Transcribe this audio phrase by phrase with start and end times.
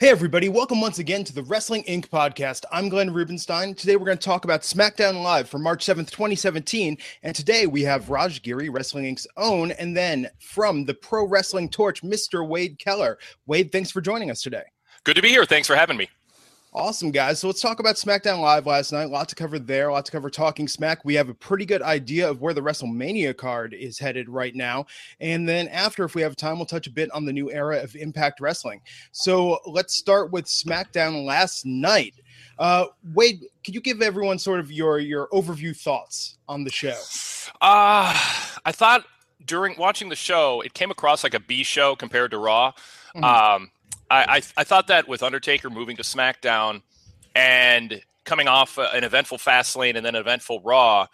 [0.00, 2.08] Hey, everybody, welcome once again to the Wrestling Inc.
[2.08, 2.62] podcast.
[2.70, 3.74] I'm Glenn Rubenstein.
[3.74, 6.96] Today we're going to talk about SmackDown Live for March 7th, 2017.
[7.24, 11.68] And today we have Raj Giri, Wrestling Inc.'s own, and then from the Pro Wrestling
[11.68, 12.46] Torch, Mr.
[12.46, 13.18] Wade Keller.
[13.46, 14.62] Wade, thanks for joining us today.
[15.02, 15.44] Good to be here.
[15.44, 16.08] Thanks for having me.
[16.74, 17.38] Awesome, guys.
[17.38, 19.04] So let's talk about SmackDown Live last night.
[19.04, 21.02] A lot to cover there, a lot to cover talking smack.
[21.02, 24.84] We have a pretty good idea of where the WrestleMania card is headed right now.
[25.18, 27.82] And then after, if we have time, we'll touch a bit on the new era
[27.82, 28.82] of Impact Wrestling.
[29.12, 32.14] So let's start with SmackDown last night.
[32.58, 36.96] Uh, Wade, could you give everyone sort of your your overview thoughts on the show?
[37.62, 38.12] Uh,
[38.64, 39.04] I thought
[39.46, 42.72] during watching the show, it came across like a B show compared to Raw.
[43.14, 43.24] Mm-hmm.
[43.24, 43.70] Um,
[44.10, 46.82] I, I, I thought that with Undertaker moving to SmackDown
[47.34, 51.06] and coming off an eventful Fastlane and then an eventful Raw,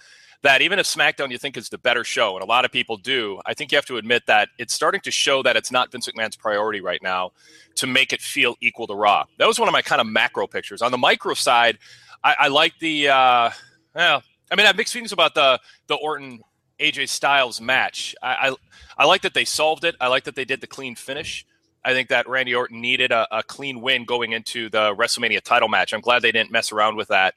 [0.43, 2.97] that even if SmackDown you think is the better show, and a lot of people
[2.97, 5.91] do, I think you have to admit that it's starting to show that it's not
[5.91, 7.33] Vince McMahon's priority right now
[7.77, 9.25] to make it feel equal to Raw.
[9.39, 10.83] That was one of my kind of macro pictures.
[10.83, 11.79] On the micro side,
[12.23, 13.51] I, I like the, uh,
[13.95, 16.41] well, I mean, I have mixed feelings about the the Orton
[16.79, 18.15] AJ Styles match.
[18.23, 18.57] I, I
[18.99, 19.97] I like that they solved it.
[20.01, 21.47] I like that they did the clean finish.
[21.85, 25.69] I think that Randy Orton needed a, a, clean win going into the WrestleMania title
[25.69, 25.93] match.
[25.93, 27.35] I'm glad they didn't mess around with that.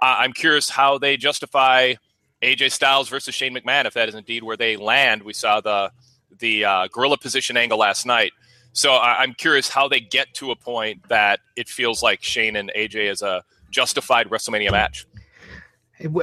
[0.00, 1.94] Uh, I'm curious how they justify
[2.42, 5.22] AJ Styles versus Shane McMahon if that is indeed where they land.
[5.22, 5.92] We saw the
[6.38, 8.32] the uh, gorilla position angle last night.
[8.72, 12.56] So I, am curious how they get to a point that it feels like Shane
[12.56, 15.06] and AJ is a justified WrestleMania match.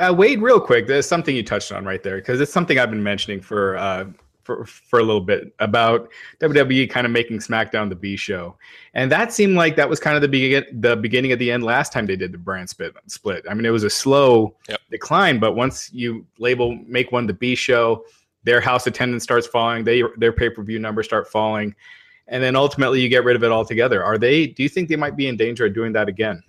[0.02, 2.90] Uh, Wade, real quick, there's something you touched on right there because it's something I've
[2.90, 4.06] been mentioning for uh,
[4.48, 6.10] for for a little bit about
[6.40, 8.56] WWE kind of making SmackDown the B show,
[8.94, 11.64] and that seemed like that was kind of the begin the beginning of the end
[11.64, 12.96] last time they did the brand split.
[13.08, 13.46] Split.
[13.50, 14.80] I mean, it was a slow yep.
[14.90, 18.06] decline, but once you label make one the B show,
[18.44, 21.76] their house attendance starts falling, they their pay per view numbers start falling,
[22.30, 24.04] and then ultimately you get rid of it altogether.
[24.04, 24.48] Are they?
[24.48, 26.42] Do you think they might be in danger of doing that again?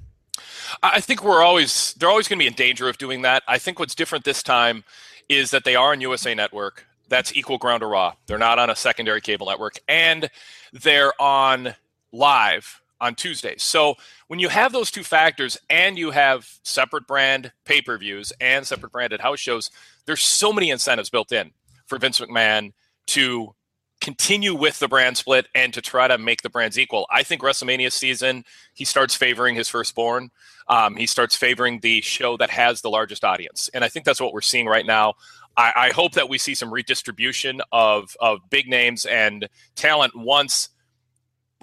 [0.83, 3.43] I think we're always they're always going to be in danger of doing that.
[3.49, 4.85] I think what's different this time
[5.29, 8.15] is that they are on USA Network that's equal ground to Raw.
[8.27, 10.31] They're not on a secondary cable network, and
[10.73, 11.75] they're on
[12.13, 13.63] live on Tuesdays.
[13.63, 13.95] So
[14.27, 18.67] when you have those two factors and you have separate brand pay per views and
[18.67, 19.71] separate branded house shows,
[20.07, 21.53] there's so many incentives built in
[21.87, 22.73] for Vince McMahon
[23.09, 23.55] to
[24.01, 27.07] continue with the brand split and to try to make the brands equal.
[27.11, 30.31] I think WrestleMania season, he starts favoring his firstborn.
[30.69, 33.69] Um, he starts favoring the show that has the largest audience.
[33.75, 35.15] And I think that's what we're seeing right now.
[35.59, 40.71] I, I hope that we see some redistribution of of big names and talent once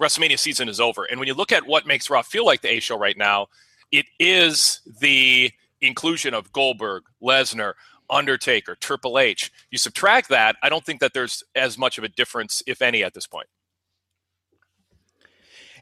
[0.00, 1.04] WrestleMania season is over.
[1.04, 3.46] And when you look at what makes Raw feel like the A show right now,
[3.90, 7.72] it is the inclusion of Goldberg, Lesnar,
[8.10, 9.50] Undertaker, Triple H.
[9.70, 13.02] You subtract that, I don't think that there's as much of a difference, if any,
[13.02, 13.48] at this point.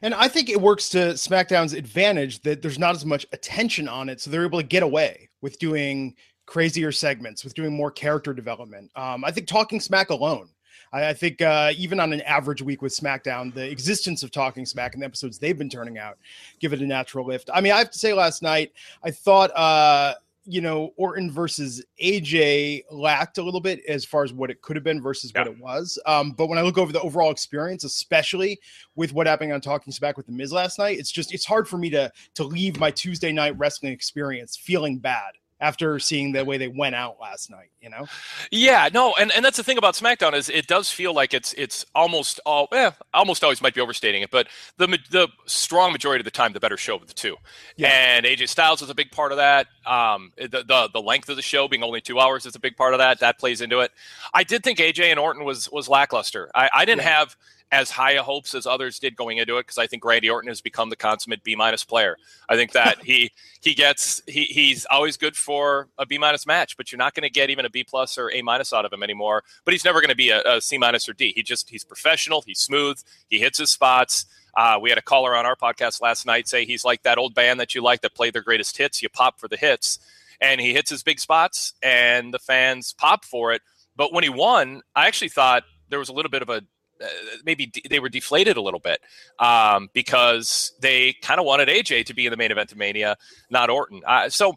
[0.01, 4.07] And I think it works to SmackDown's advantage that there's not as much attention on
[4.07, 8.33] it, so they're able to get away with doing crazier segments, with doing more character
[8.33, 8.91] development.
[8.95, 10.49] Um, I think Talking Smack alone.
[10.93, 14.65] I, I think uh, even on an average week with SmackDown, the existence of Talking
[14.65, 16.17] Smack and the episodes they've been turning out
[16.59, 17.49] give it a natural lift.
[17.53, 18.71] I mean, I have to say, last night
[19.03, 19.55] I thought.
[19.55, 20.15] Uh,
[20.47, 24.75] you know, Orton versus AJ lacked a little bit as far as what it could
[24.75, 25.41] have been versus yeah.
[25.41, 25.97] what it was.
[26.05, 28.59] Um, but when I look over the overall experience, especially
[28.95, 31.67] with what happened on Talking Smack with the Miz last night, it's just it's hard
[31.67, 35.33] for me to to leave my Tuesday night wrestling experience feeling bad
[35.65, 38.05] after seeing the way they went out last night, you know?
[38.51, 41.53] Yeah, no, and, and that's the thing about SmackDown is it does feel like it's
[41.53, 44.47] it's almost all eh, almost always might be overstating it, but
[44.77, 47.35] the the strong majority of the time the better show of the two.
[47.77, 47.87] Yeah.
[47.89, 49.67] And AJ Styles is a big part of that.
[49.85, 52.77] Um, the, the the length of the show being only two hours is a big
[52.77, 53.19] part of that.
[53.19, 53.91] That plays into it.
[54.33, 56.51] I did think AJ and Orton was was lackluster.
[56.53, 57.17] I, I didn't yeah.
[57.17, 57.35] have
[57.71, 60.49] as high a hopes as others did going into it because I think Randy Orton
[60.49, 62.17] has become the consummate B minus player.
[62.47, 63.31] I think that he
[63.61, 67.23] he gets he he's always good for a B minus match, but you're not going
[67.23, 69.43] to get even a B plus or A minus out of him anymore.
[69.63, 71.33] But he's never going to be a, a C minus or D.
[71.35, 72.41] He just he's professional.
[72.41, 72.97] He's smooth.
[73.29, 74.25] He hits his spots.
[74.55, 77.35] Uh, we had a caller on our podcast last night say he's like that old
[77.35, 79.01] band that you like that play their greatest hits.
[79.01, 79.99] You pop for the hits,
[80.39, 83.61] and he hits his big spots, and the fans pop for it.
[83.97, 86.61] But when he won, I actually thought there was a little bit of a
[87.01, 87.07] uh,
[87.45, 89.01] maybe de- they were deflated a little bit
[89.39, 93.17] um, because they kind of wanted AJ to be in the main event of Mania,
[93.49, 94.01] not Orton.
[94.05, 94.55] Uh, so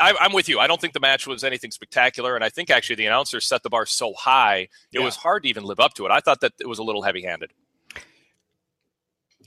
[0.00, 0.58] I, am with you.
[0.58, 3.62] I don't think the match was anything spectacular, and I think actually the announcer set
[3.62, 5.04] the bar so high it yeah.
[5.04, 6.10] was hard to even live up to it.
[6.10, 7.52] I thought that it was a little heavy-handed.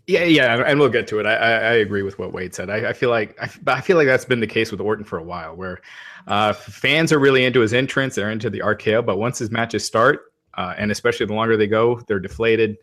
[0.05, 1.25] Yeah, yeah, and we'll get to it.
[1.25, 2.69] I, I, I agree with what Wade said.
[2.69, 5.17] I, I, feel like I, I feel like that's been the case with Orton for
[5.17, 5.81] a while, where
[6.27, 9.83] uh, fans are really into his entrance, they're into the RKO, but once his matches
[9.83, 12.77] start, uh, and especially the longer they go, they're deflated.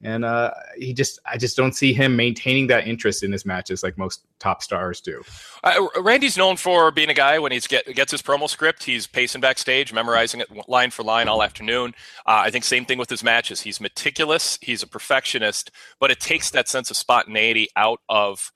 [0.00, 3.82] And uh, he just, I just don't see him maintaining that interest in his matches
[3.82, 5.22] like most top stars do.
[5.64, 9.08] Uh, Randy's known for being a guy when he get, gets his promo script, he's
[9.08, 11.94] pacing backstage, memorizing it line for line all afternoon.
[12.26, 13.60] Uh, I think same thing with his matches.
[13.60, 18.52] He's meticulous, he's a perfectionist, but it takes that sense of spontaneity out of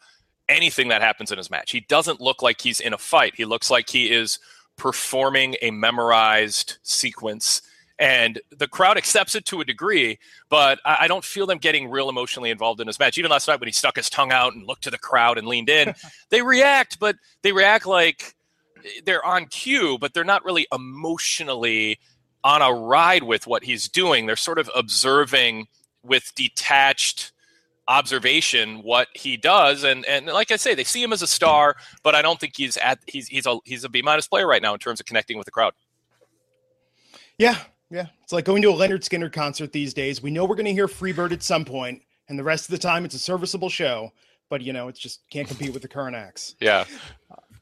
[0.49, 1.73] anything that happens in his match.
[1.73, 3.35] He doesn't look like he's in a fight.
[3.37, 4.39] He looks like he is
[4.77, 7.63] performing a memorized sequence
[8.03, 10.19] and the crowd accepts it to a degree,
[10.51, 13.17] but I, don't feel them getting real emotionally involved in this match.
[13.17, 15.47] Even last night when he stuck his tongue out and looked to the crowd and
[15.47, 15.95] leaned in,
[16.31, 18.35] they react, but they react like
[19.05, 21.99] they're on cue, but they're not really emotionally
[22.43, 24.27] on a ride with what he's doing.
[24.27, 25.69] They're sort of observing
[26.03, 27.31] with detached
[27.89, 31.75] observation what he does and and like i say they see him as a star
[32.05, 34.63] but i don't think he's at he's he's a he's a b minus player right
[34.63, 35.75] now in terms of connecting with the crowd
[37.39, 37.59] yeah
[37.93, 40.23] yeah, it's like going to a Lynyrd Skynyrd concert these days.
[40.23, 42.79] We know we're going to hear Freebird at some point, and the rest of the
[42.79, 44.13] time it's a serviceable show.
[44.49, 46.57] But you know, it's just can't compete with the current acts.
[46.59, 46.87] Yeah.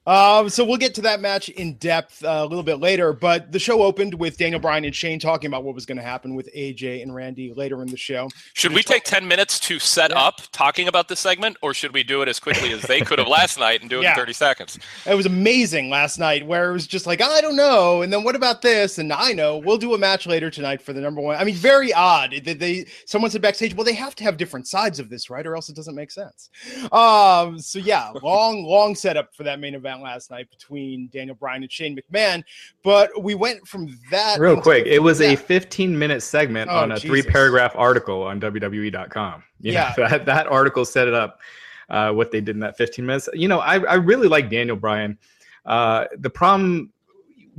[0.07, 3.13] Um, so we'll get to that match in depth uh, a little bit later.
[3.13, 6.03] But the show opened with Daniel Bryan and Shane talking about what was going to
[6.03, 8.29] happen with AJ and Randy later in the show.
[8.55, 10.21] Should we take 10 minutes to set yeah.
[10.21, 13.19] up talking about this segment, or should we do it as quickly as they could
[13.19, 14.11] have last night and do it yeah.
[14.11, 14.79] in 30 seconds?
[15.07, 18.03] It was amazing last night where it was just like, I don't know.
[18.03, 18.99] And then what about this?
[18.99, 21.37] And I know we'll do a match later tonight for the number one.
[21.37, 24.67] I mean, very odd that they, someone said backstage, well, they have to have different
[24.67, 25.47] sides of this, right?
[25.47, 26.49] Or else it doesn't make sense.
[26.91, 31.63] Um, so yeah, long, long setup for that main event last night between Daniel Bryan
[31.63, 32.43] and Shane McMahon.
[32.83, 34.87] But we went from that real quick.
[34.87, 37.09] It was a 15 minute segment oh, on a Jesus.
[37.09, 39.43] three paragraph article on WWE.com.
[39.61, 41.41] You yeah, know, that that article set it up.
[41.89, 43.29] Uh, what they did in that 15 minutes.
[43.33, 45.19] You know, I, I really like Daniel Bryan.
[45.67, 46.93] Uh, the problem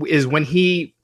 [0.07, 0.95] is when he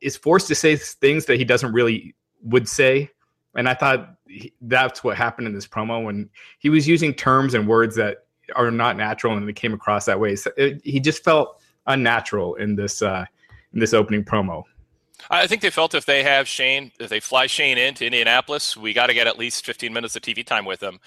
[0.00, 3.10] is forced to say things that he doesn't really would say.
[3.54, 7.54] And I thought he, that's what happened in this promo when he was using terms
[7.54, 8.24] and words that
[8.56, 10.36] are not natural and they came across that way.
[10.36, 13.24] So it, he just felt unnatural in this uh,
[13.72, 14.64] in this opening promo.
[15.28, 18.92] I think they felt if they have Shane, if they fly Shane into Indianapolis, we
[18.92, 20.98] got to get at least 15 minutes of TV time with him.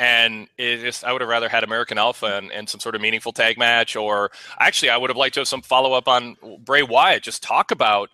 [0.00, 3.00] And it just, I would have rather had American Alpha and, and some sort of
[3.00, 6.36] meaningful tag match, or actually, I would have liked to have some follow up on
[6.64, 7.22] Bray Wyatt.
[7.22, 8.08] Just talk about,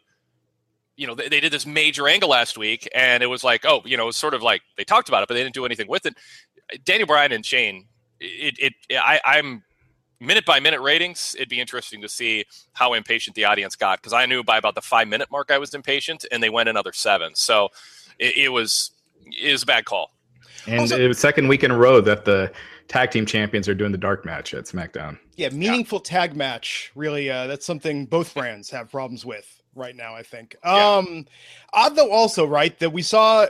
[0.97, 3.81] you know, they, they did this major angle last week, and it was like, oh,
[3.87, 5.65] you know, it was sort of like they talked about it, but they didn't do
[5.65, 6.15] anything with it.
[6.85, 7.87] Daniel Bryan and Shane
[8.21, 9.63] it, it I, I'm
[10.21, 14.13] minute by minute ratings, it'd be interesting to see how impatient the audience got because
[14.13, 16.93] I knew by about the five minute mark I was impatient, and they went another
[16.93, 17.35] seven.
[17.35, 17.69] So
[18.19, 18.91] it, it was
[19.27, 20.13] it was a bad call.
[20.67, 22.53] And also, it was second week in a row that the
[22.89, 25.19] tag team champions are doing the dark match at SmackDown.
[25.37, 26.11] Yeah, meaningful yeah.
[26.11, 26.91] tag match.
[26.95, 30.15] Really, uh, that's something both brands have problems with right now.
[30.15, 30.57] I think.
[30.65, 30.97] Yeah.
[30.97, 31.27] Um,
[31.73, 33.47] odd though, also right that we saw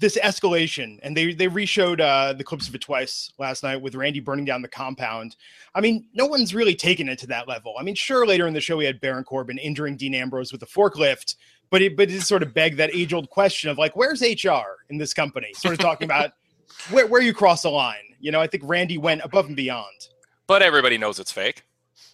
[0.00, 3.94] this escalation and they they reshowed uh the clips of it twice last night with
[3.94, 5.36] randy burning down the compound
[5.74, 8.54] i mean no one's really taken it to that level i mean sure later in
[8.54, 11.36] the show we had baron corbin injuring dean ambrose with a forklift
[11.70, 14.64] but it but it sort of begged that age old question of like where's hr
[14.90, 16.32] in this company sort of talking about
[16.90, 20.08] where, where you cross the line you know i think randy went above and beyond
[20.48, 21.64] but everybody knows it's fake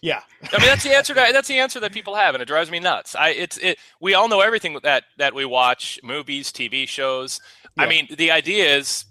[0.01, 0.21] yeah,
[0.51, 1.13] I mean that's the answer.
[1.13, 3.15] To, that's the answer that people have, and it drives me nuts.
[3.15, 3.77] I it's it.
[3.99, 7.39] We all know everything that that we watch, movies, TV shows.
[7.77, 7.83] Yeah.
[7.83, 9.05] I mean, the idea is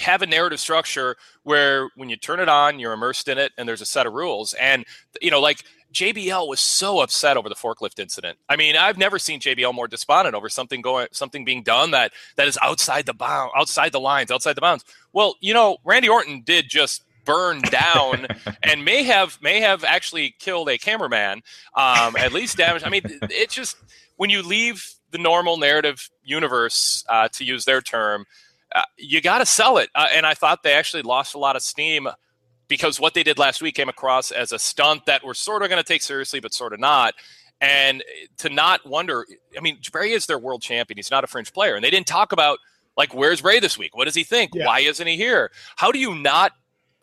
[0.00, 3.68] have a narrative structure where when you turn it on, you're immersed in it, and
[3.68, 4.54] there's a set of rules.
[4.54, 4.84] And
[5.20, 8.38] you know, like JBL was so upset over the forklift incident.
[8.48, 12.12] I mean, I've never seen JBL more despondent over something going, something being done that
[12.36, 14.84] that is outside the bound, outside the lines, outside the bounds.
[15.12, 18.26] Well, you know, Randy Orton did just burned down
[18.62, 21.42] and may have may have actually killed a cameraman,
[21.74, 22.84] um, at least damaged.
[22.84, 23.76] I mean, it just
[24.16, 28.24] when you leave the normal narrative universe, uh, to use their term,
[28.74, 29.88] uh, you got to sell it.
[29.94, 32.08] Uh, and I thought they actually lost a lot of steam
[32.66, 35.68] because what they did last week came across as a stunt that we're sort of
[35.68, 37.14] going to take seriously, but sort of not.
[37.60, 38.02] And
[38.38, 39.24] to not wonder,
[39.56, 40.98] I mean, Bray is their world champion.
[40.98, 41.76] He's not a fringe player.
[41.76, 42.58] And they didn't talk about,
[42.96, 43.96] like, where's Bray this week?
[43.96, 44.50] What does he think?
[44.54, 44.66] Yeah.
[44.66, 45.52] Why isn't he here?
[45.76, 46.52] How do you not,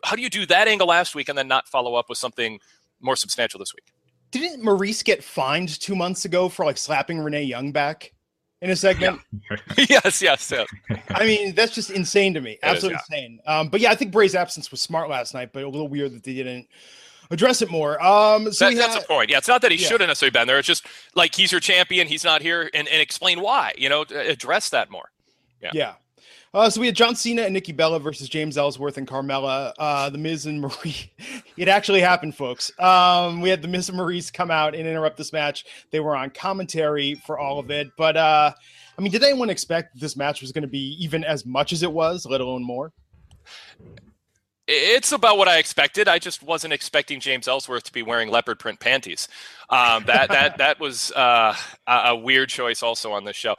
[0.04, 2.58] how do you do that angle last week and then not follow up with something
[3.00, 3.92] more substantial this week?
[4.30, 8.12] Didn't Maryse get fined two months ago for like slapping Renee Young back?
[8.62, 9.20] in a segment.
[9.50, 9.56] Yeah.
[9.90, 10.68] yes, yes, yes.
[11.10, 12.58] I mean, that's just insane to me.
[12.62, 13.16] Absolutely is, yeah.
[13.18, 13.40] insane.
[13.44, 16.12] Um, but yeah, I think Bray's absence was smart last night, but a little weird
[16.12, 16.68] that they didn't
[17.30, 18.02] address it more.
[18.02, 19.30] Um, so that, that's the point.
[19.30, 19.88] Yeah, it's not that he yeah.
[19.88, 20.58] shouldn't necessarily been there.
[20.58, 23.74] It's just like he's your champion, he's not here, and, and explain why.
[23.76, 25.10] You know, address that more.
[25.60, 25.70] Yeah.
[25.74, 25.94] Yeah.
[26.54, 29.72] Uh, so we had John Cena and Nikki Bella versus James Ellsworth and Carmella.
[29.78, 31.08] Uh, the Miz and Maryse.
[31.56, 32.70] it actually happened, folks.
[32.78, 35.64] Um, we had the Miz and Maryse come out and interrupt this match.
[35.90, 37.88] They were on commentary for all of it.
[37.96, 38.52] But uh,
[38.98, 41.82] I mean, did anyone expect this match was going to be even as much as
[41.82, 42.92] it was, let alone more?
[44.68, 46.06] It's about what I expected.
[46.06, 49.26] I just wasn't expecting James Ellsworth to be wearing leopard print panties.
[49.70, 51.56] Um, that that that was uh,
[51.86, 53.56] a weird choice also on this show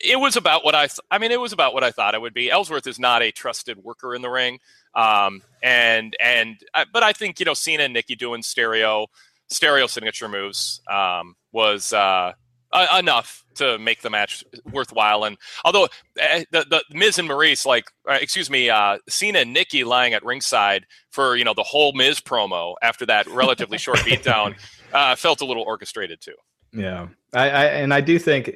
[0.00, 0.86] it was about what I.
[0.86, 2.50] Th- I mean, it was about what I thought it would be.
[2.50, 4.58] Ellsworth is not a trusted worker in the ring,
[4.94, 9.06] um, and and uh, but I think you know Cena and Nikki doing stereo
[9.48, 12.32] stereo signature moves um, was uh,
[12.72, 15.24] uh, enough to make the match worthwhile.
[15.24, 19.52] And although uh, the the Miz and Maryse, like uh, excuse me, uh, Cena and
[19.52, 23.98] Nikki lying at ringside for you know the whole Miz promo after that relatively short
[23.98, 24.58] beatdown
[25.18, 26.34] felt a little orchestrated too.
[26.72, 28.50] Yeah, I, I, and I do think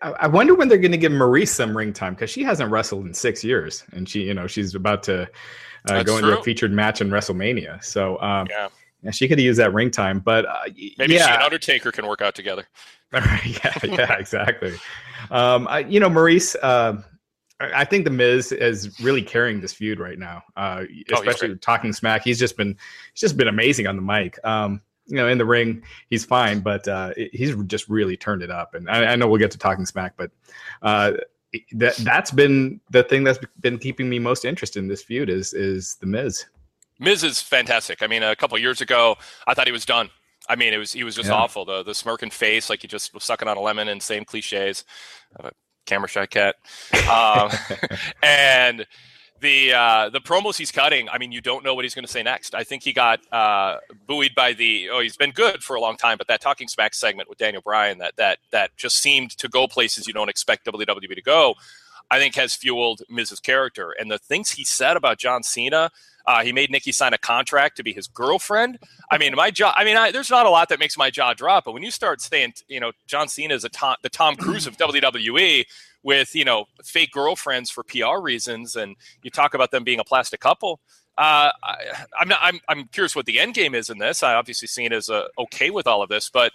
[0.00, 3.06] I, wonder when they're going to give Maryse some ring time because she hasn't wrestled
[3.06, 5.28] in six years, and she you know she's about to
[5.88, 7.82] uh, go into a featured match in WrestleMania.
[7.82, 8.68] So um, yeah.
[9.02, 9.10] yeah.
[9.10, 10.20] she could use that ring time.
[10.20, 10.62] But uh,
[10.98, 11.26] maybe yeah.
[11.26, 12.66] she and Undertaker can work out together.
[13.12, 14.74] yeah, yeah, exactly.
[15.30, 16.56] um, I, you know, Maryse.
[16.62, 17.02] Uh,
[17.60, 21.54] I think the Miz is really carrying this feud right now, uh, oh, especially oh,
[21.56, 22.24] talking smack.
[22.24, 22.76] He's just been
[23.14, 24.38] he's just been amazing on the mic.
[24.44, 28.50] Um, you know, in the ring, he's fine, but uh, he's just really turned it
[28.50, 28.74] up.
[28.74, 30.30] And I, I, know we'll get to talking smack, but
[30.82, 31.12] uh,
[31.72, 35.52] that that's been the thing that's been keeping me most interested in this feud is
[35.52, 36.46] is the Miz.
[36.98, 38.02] Miz is fantastic.
[38.02, 39.16] I mean, a couple years ago,
[39.46, 40.10] I thought he was done.
[40.48, 41.34] I mean, it was he was just yeah.
[41.34, 41.64] awful.
[41.64, 44.84] The the smirking face, like he just was sucking on a lemon, and same cliches.
[45.38, 45.50] Uh,
[45.84, 46.56] camera shy cat,
[47.10, 47.50] um,
[48.22, 48.86] and
[49.42, 52.10] the uh, the promos he's cutting, I mean, you don't know what he's going to
[52.10, 52.54] say next.
[52.54, 55.96] I think he got uh, buoyed by the oh, he's been good for a long
[55.96, 59.48] time, but that talking smack segment with Daniel Bryan that that that just seemed to
[59.48, 61.54] go places you don't expect WWE to go.
[62.10, 65.90] I think has fueled Miz's character and the things he said about John Cena.
[66.26, 68.78] Uh, he made Nikki sign a contract to be his girlfriend.
[69.10, 69.72] I mean, my jaw.
[69.76, 71.90] I mean, I, there's not a lot that makes my jaw drop, but when you
[71.90, 75.64] start saying, you know, John Cena is Tom, the Tom Cruise of WWE,
[76.02, 80.04] with you know fake girlfriends for PR reasons, and you talk about them being a
[80.04, 80.80] plastic couple.
[81.18, 81.76] Uh, I,
[82.20, 82.38] am not.
[82.42, 84.22] I'm, I'm curious what the end game is in this.
[84.22, 86.52] I obviously Cena's uh, okay with all of this, but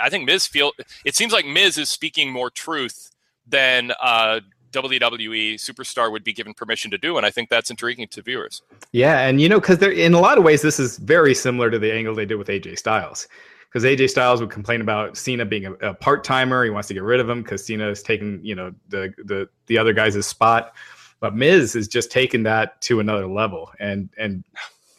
[0.00, 0.72] I think Miz feel.
[1.04, 3.10] It seems like Miz is speaking more truth
[3.46, 4.40] than uh,
[4.74, 8.62] WWE superstar would be given permission to do, and I think that's intriguing to viewers.
[8.92, 11.78] Yeah, and you know, because in a lot of ways, this is very similar to
[11.78, 13.28] the angle they did with AJ Styles
[13.74, 16.64] because AJ Styles would complain about Cena being a, a part timer.
[16.64, 19.48] He wants to get rid of him because Cena is taking you know the the
[19.66, 20.74] the other guy's spot.
[21.20, 24.44] But Miz is just taking that to another level, and and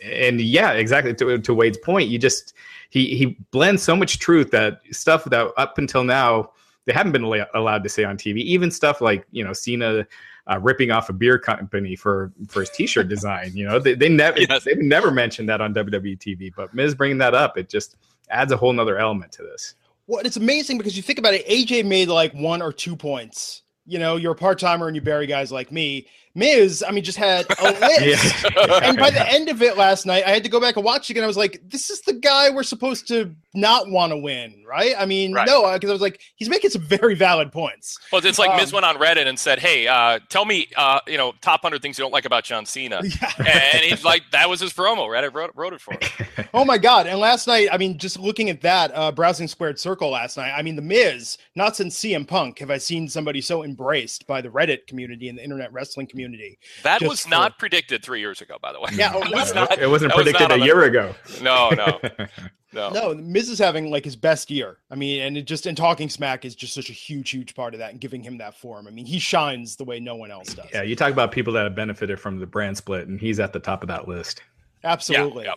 [0.04, 1.14] and yeah, exactly.
[1.14, 2.54] To, to Wade's point, you just
[2.90, 6.52] he he blends so much truth that stuff that up until now
[6.86, 8.38] they haven't been allowed to say on TV.
[8.38, 10.06] Even stuff like you know Cena
[10.52, 13.52] uh, ripping off a beer company for for his T-shirt design.
[13.54, 14.64] You know they they never yes.
[14.64, 17.98] they've never mentioned that on WWE TV, but Miz bringing that up, it just
[18.30, 19.76] adds a whole nother element to this.
[20.08, 23.64] Well, it's amazing because you think about it, AJ made like one or two points.
[23.88, 26.08] You know, you're a part timer and you bury guys like me.
[26.36, 28.46] Miz, I mean, just had a list.
[28.84, 31.10] and by the end of it last night, I had to go back and watch
[31.10, 31.24] it again.
[31.24, 34.94] I was like, this is the guy we're supposed to not want to win, right?
[34.98, 35.48] I mean, right.
[35.48, 37.98] no, because I was like, he's making some very valid points.
[38.12, 41.00] Well, it's like um, Miz went on Reddit and said, hey, uh, tell me, uh,
[41.08, 43.02] you know, top 100 things you don't like about John Cena.
[43.16, 43.72] Yeah.
[43.74, 45.08] and he's like, that was his promo.
[45.08, 46.48] Reddit wrote, wrote it for him.
[46.54, 47.08] oh, my God.
[47.08, 50.52] And last night, I mean, just looking at that, uh, browsing Squared Circle last night,
[50.56, 54.42] I mean, The Miz, not since CM Punk have I seen somebody so embraced by
[54.42, 56.25] the Reddit community and the internet wrestling community.
[56.84, 57.30] That was for...
[57.30, 58.90] not predicted three years ago, by the way.
[58.96, 61.14] Yeah, it, was not, it wasn't predicted was not a year ago.
[61.42, 62.00] No, no,
[62.74, 62.90] no.
[62.90, 64.78] No, Miz is having like his best year.
[64.90, 67.74] I mean, and it just and talking smack is just such a huge, huge part
[67.74, 68.88] of that and giving him that form.
[68.88, 70.68] I mean, he shines the way no one else does.
[70.74, 73.54] Yeah, you talk about people that have benefited from the brand split, and he's at
[73.54, 74.42] the top of that list.
[74.84, 75.46] Absolutely.
[75.46, 75.54] Yeah,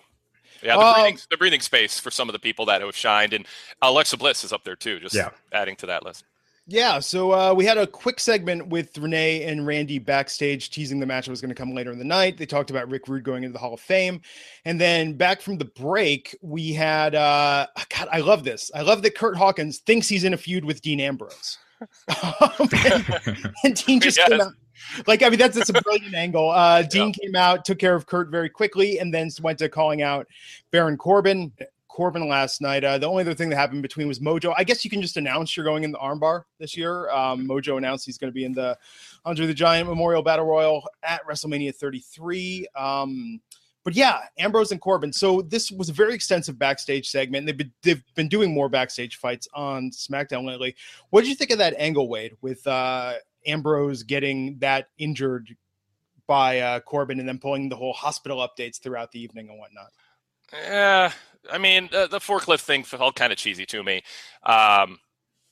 [0.63, 0.69] yeah.
[0.69, 3.33] yeah the, um, breathing, the breathing space for some of the people that have shined,
[3.35, 3.47] and
[3.83, 4.99] Alexa Bliss is up there too.
[5.01, 5.31] Just yeah.
[5.53, 6.25] adding to that list.
[6.71, 11.07] Yeah, so uh, we had a quick segment with Renee and Randy backstage teasing the
[11.07, 12.37] match that was going to come later in the night.
[12.37, 14.21] They talked about Rick Rude going into the Hall of Fame.
[14.67, 18.71] And then back from the break, we had, uh, God, I love this.
[18.75, 21.57] I love that Kurt Hawkins thinks he's in a feud with Dean Ambrose.
[22.21, 24.29] and, and, Dean just yes.
[24.29, 24.53] came out.
[25.07, 26.51] Like, I mean, that's, that's a brilliant angle.
[26.51, 27.25] Uh, Dean yeah.
[27.25, 30.27] came out, took care of Kurt very quickly, and then went to calling out
[30.71, 31.51] Baron Corbin.
[31.99, 32.85] Corbin last night.
[32.85, 34.55] Uh, the only other thing that happened between was Mojo.
[34.57, 37.11] I guess you can just announce you're going in the armbar this year.
[37.11, 38.79] Um, Mojo announced he's going to be in the
[39.25, 42.69] Andre the Giant Memorial Battle Royal at WrestleMania 33.
[42.77, 43.41] Um,
[43.83, 45.13] but yeah, Ambrose and Corbin.
[45.13, 47.47] So this was a very extensive backstage segment.
[47.47, 50.77] They've been they've been doing more backstage fights on SmackDown lately.
[51.11, 53.15] What did you think of that angle, Wade, with uh,
[53.45, 55.57] Ambrose getting that injured
[56.29, 59.91] by uh, Corbin and then pulling the whole hospital updates throughout the evening and whatnot?
[60.53, 61.13] Yeah,
[61.51, 63.97] I mean, uh, the forklift thing felt kind of cheesy to me.
[64.45, 64.99] Um,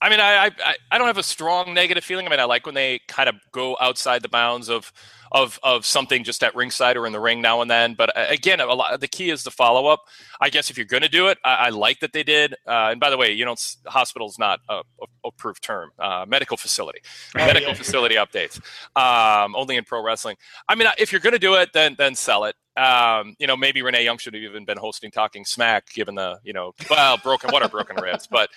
[0.00, 2.26] I mean, I, I I don't have a strong negative feeling.
[2.26, 4.92] I mean, I like when they kind of go outside the bounds of
[5.32, 7.94] of of something just at ringside or in the ring now and then.
[7.94, 10.04] But uh, again, a lot, the key is the follow up.
[10.40, 12.54] I guess if you're going to do it, I, I, like that they did.
[12.66, 13.54] Uh, and by the way, you know,
[13.86, 15.90] hospital is not a, a, approved term.
[15.98, 17.00] Uh, medical facility,
[17.36, 17.74] oh, medical yeah.
[17.74, 18.60] facility updates.
[18.96, 20.36] Um, only in pro wrestling.
[20.68, 22.56] I mean, if you're going to do it, then then sell it.
[22.76, 26.38] Um, you know, maybe Renee Young should have even been hosting Talking Smack, given the
[26.44, 28.50] you know, well, broken what are broken ribs, but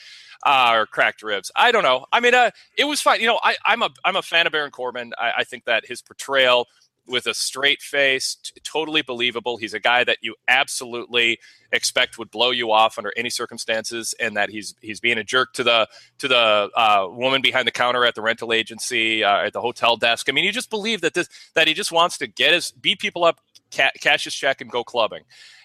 [0.45, 1.51] uh, or cracked ribs.
[1.55, 2.05] I don't know.
[2.11, 3.21] I mean, uh, it was fine.
[3.21, 5.13] You know, I, am a I'm a fan of Baron Corbin.
[5.17, 6.67] I, I think that his portrayal
[7.09, 9.57] with a straight face, t- totally believable.
[9.57, 11.39] He's a guy that you absolutely
[11.71, 15.53] expect would blow you off under any circumstances, and that he's he's being a jerk
[15.53, 15.87] to the
[16.19, 19.97] to the uh, woman behind the counter at the rental agency, uh, at the hotel
[19.97, 20.29] desk.
[20.29, 22.99] I mean, you just believe that this that he just wants to get his beat
[22.99, 23.39] people up,
[23.71, 25.23] ca- cash his check, and go clubbing,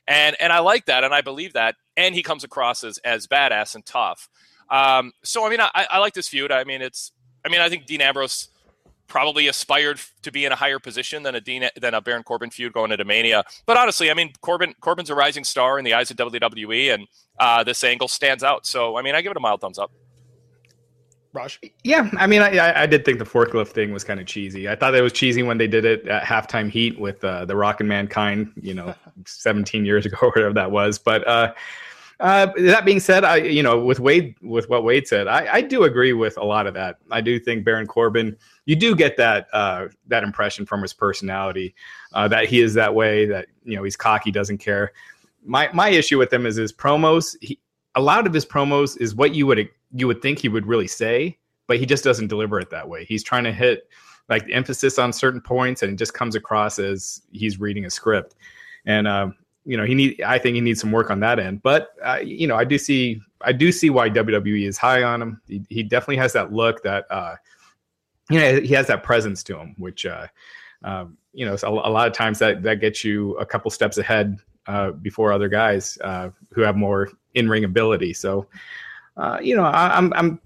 [0.08, 3.26] and and I like that, and I believe that, and he comes across as as
[3.26, 4.28] badass and tough.
[4.70, 6.52] Um, so I mean, I, I like this feud.
[6.52, 7.12] I mean, it's
[7.44, 8.48] I mean, I think Dean Ambrose
[9.06, 12.50] probably aspired to be in a higher position than a Dean than a Baron Corbin
[12.50, 13.44] feud going into Mania.
[13.66, 17.06] But honestly, I mean, Corbin Corbin's a rising star in the eyes of WWE, and
[17.38, 18.66] uh, this angle stands out.
[18.66, 19.90] So I mean, I give it a mild thumbs up.
[21.34, 21.60] Raj?
[21.82, 24.68] Yeah, I mean, I, I did think the forklift thing was kind of cheesy.
[24.68, 27.56] I thought it was cheesy when they did it at halftime heat with uh, the
[27.56, 28.94] Rock and Mankind, you know,
[29.26, 30.96] 17 years ago or whatever that was.
[30.96, 31.52] But uh,
[32.20, 35.60] uh, that being said, I you know with Wade with what Wade said, I, I
[35.60, 36.98] do agree with a lot of that.
[37.10, 41.74] I do think Baron Corbin, you do get that uh, that impression from his personality
[42.12, 43.26] uh, that he is that way.
[43.26, 44.92] That you know he's cocky, doesn't care.
[45.44, 47.36] My my issue with him is his promos.
[47.40, 47.58] He,
[47.96, 50.88] a lot of his promos is what you would you would think he would really
[50.88, 53.04] say, but he just doesn't deliver it that way.
[53.04, 53.88] He's trying to hit
[54.28, 58.36] like emphasis on certain points, and it just comes across as he's reading a script.
[58.86, 60.20] And um, you know, he need.
[60.22, 61.62] I think he needs some work on that end.
[61.62, 65.22] But uh, you know, I do see, I do see why WWE is high on
[65.22, 65.40] him.
[65.48, 67.36] He, he definitely has that look that, uh,
[68.30, 70.26] you know, he has that presence to him, which, uh,
[70.82, 73.98] um, you know, a, a, lot of times that that gets you a couple steps
[73.98, 78.12] ahead uh, before other guys uh, who have more in ring ability.
[78.12, 78.46] So,
[79.16, 80.40] uh, you know, I, I'm I'm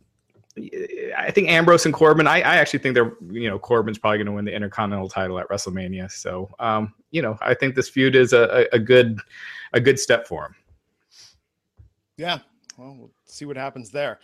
[1.17, 2.27] I think Ambrose and Corbin.
[2.27, 5.39] I, I actually think they're you know Corbin's probably going to win the Intercontinental title
[5.39, 6.11] at WrestleMania.
[6.11, 9.19] So um, you know I think this feud is a, a, a good
[9.73, 10.55] a good step for him.
[12.17, 12.39] Yeah,
[12.77, 14.19] well, we'll see what happens there.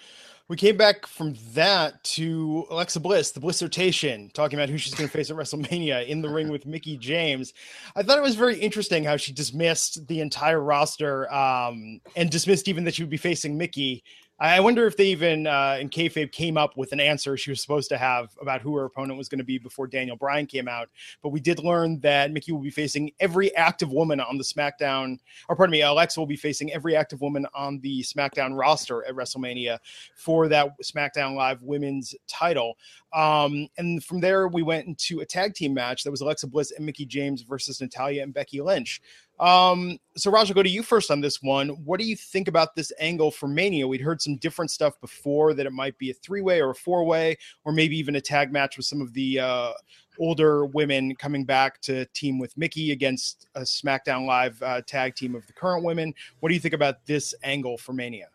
[0.47, 5.09] We came back from that to Alexa Bliss, the Blissertation, talking about who she's going
[5.09, 7.55] to face at WrestleMania in the ring with Mickie James.
[7.97, 12.69] I thought it was very interesting how she dismissed the entire roster um, and dismissed
[12.69, 14.05] even that she would be facing Mickie
[14.41, 17.61] I wonder if they even uh, in kayfabe came up with an answer she was
[17.61, 20.67] supposed to have about who her opponent was going to be before Daniel Bryan came
[20.67, 20.89] out.
[21.23, 25.19] But we did learn that Mickie will be facing every active woman on the SmackDown,
[25.49, 29.15] or pardon me, Alexa will be facing every active woman on the SmackDown roster at
[29.15, 29.79] WrestleMania
[30.17, 32.77] for that SmackDown Live Women's title.
[33.15, 36.73] Um, and from there, we went into a tag team match that was Alexa Bliss
[36.73, 39.01] and Mickie James versus Natalya and Becky Lynch.
[39.39, 41.69] Um, so Raj, I'll go to you first on this one.
[41.85, 43.87] What do you think about this angle for Mania?
[43.87, 47.37] We'd heard some different stuff before that it might be a three-way or a four-way,
[47.65, 49.73] or maybe even a tag match with some of the uh,
[50.19, 55.35] older women coming back to team with Mickie against a SmackDown Live uh, tag team
[55.35, 56.15] of the current women.
[56.41, 58.29] What do you think about this angle for Mania?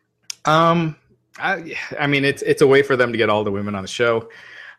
[0.45, 0.95] Um,
[1.37, 3.81] I, I mean, it's it's a way for them to get all the women on
[3.81, 4.29] the show.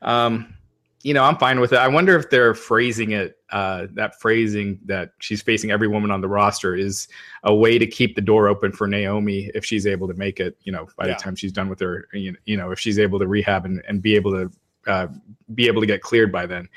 [0.02, 0.54] Um,
[1.02, 1.78] you know, I'm fine with it.
[1.78, 6.20] I wonder if they're phrasing it, uh, that phrasing that she's facing every woman on
[6.20, 7.08] the roster is
[7.44, 10.58] a way to keep the door open for Naomi if she's able to make it,
[10.62, 11.14] you know, by yeah.
[11.14, 14.02] the time she's done with her, you know, if she's able to rehab and, and
[14.02, 14.50] be able to
[14.86, 15.06] uh,
[15.54, 16.68] be able to get cleared by then.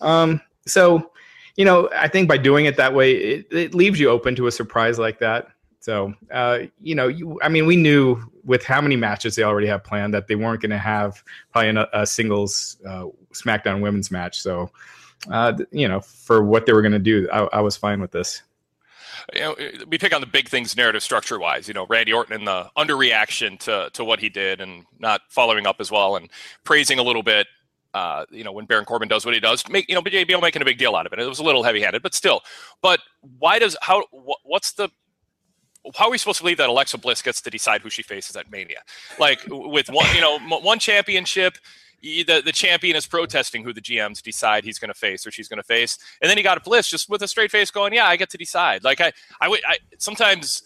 [0.00, 1.12] Um, so,
[1.56, 4.46] you know, I think by doing it that way, it, it leaves you open to
[4.46, 5.48] a surprise like that.
[5.88, 9.68] So, uh, you know, you, I mean, we knew with how many matches they already
[9.68, 14.10] have planned that they weren't going to have probably a, a singles uh, SmackDown women's
[14.10, 14.38] match.
[14.38, 14.70] So,
[15.30, 18.10] uh, you know, for what they were going to do, I, I was fine with
[18.10, 18.42] this
[19.32, 19.56] you know,
[19.88, 21.68] we pick on the big things narrative structure wise.
[21.68, 25.66] You know, Randy Orton and the underreaction to to what he did and not following
[25.66, 26.28] up as well and
[26.64, 27.46] praising a little bit.
[27.94, 30.60] Uh, you know, when Baron Corbin does what he does, make you know, JBL making
[30.60, 31.18] a big deal out of it.
[31.18, 32.42] It was a little heavy handed, but still.
[32.82, 33.00] But
[33.38, 34.04] why does how
[34.44, 34.90] what's the
[35.94, 38.36] how are we supposed to believe that Alexa Bliss gets to decide who she faces
[38.36, 38.82] at Mania?
[39.18, 41.56] Like with one, you know, one championship,
[42.02, 45.48] the, the champion is protesting who the GMs decide he's going to face or she's
[45.48, 47.92] going to face, and then he got a Bliss just with a straight face going,
[47.92, 50.62] "Yeah, I get to decide." Like I, I, I sometimes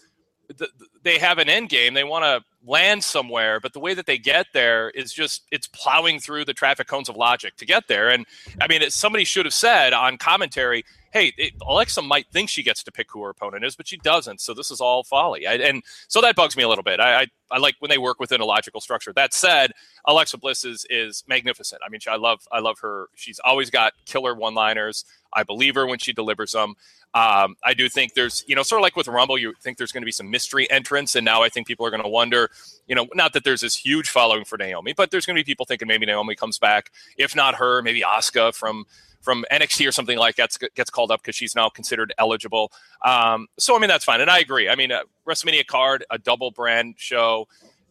[0.57, 0.67] the,
[1.03, 1.93] they have an end game.
[1.93, 5.67] They want to land somewhere, but the way that they get there is just it's
[5.67, 8.09] plowing through the traffic cones of logic to get there.
[8.09, 8.25] And
[8.61, 12.81] I mean, somebody should have said on commentary, hey, it, Alexa might think she gets
[12.83, 14.41] to pick who her opponent is, but she doesn't.
[14.41, 15.45] So this is all folly.
[15.45, 16.99] I, and so that bugs me a little bit.
[16.99, 19.13] I, I, I, like when they work within a logical structure.
[19.13, 19.73] That said,
[20.05, 21.83] Alexa Bliss is, is magnificent.
[21.85, 23.09] I mean, I love, I love her.
[23.13, 25.05] She's always got killer one liners.
[25.31, 26.73] I believe her when she delivers them.
[27.13, 29.91] Um, I do think there's, you know, sort of like with Rumble, you think there's
[29.91, 31.15] going to be some mystery entrance.
[31.15, 32.49] And now I think people are going to wonder,
[32.87, 35.45] you know, not that there's this huge following for Naomi, but there's going to be
[35.45, 36.89] people thinking maybe Naomi comes back.
[37.17, 38.85] If not her, maybe Asuka from
[39.23, 42.71] from NXT or something like that gets called up because she's now considered eligible.
[43.03, 44.69] Um, so I mean that's fine, and I agree.
[44.69, 47.47] I mean uh, WrestleMania card, a double brand show.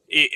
[0.09, 0.31] It,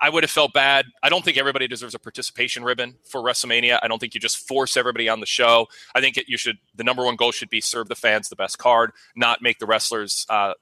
[0.00, 0.86] I would have felt bad.
[1.02, 3.80] I don't think everybody deserves a participation ribbon for WrestleMania.
[3.82, 5.66] I don't think you just force everybody on the show.
[5.94, 6.58] I think it, you should.
[6.76, 9.66] The number one goal should be serve the fans the best card, not make the
[9.66, 10.54] wrestlers uh,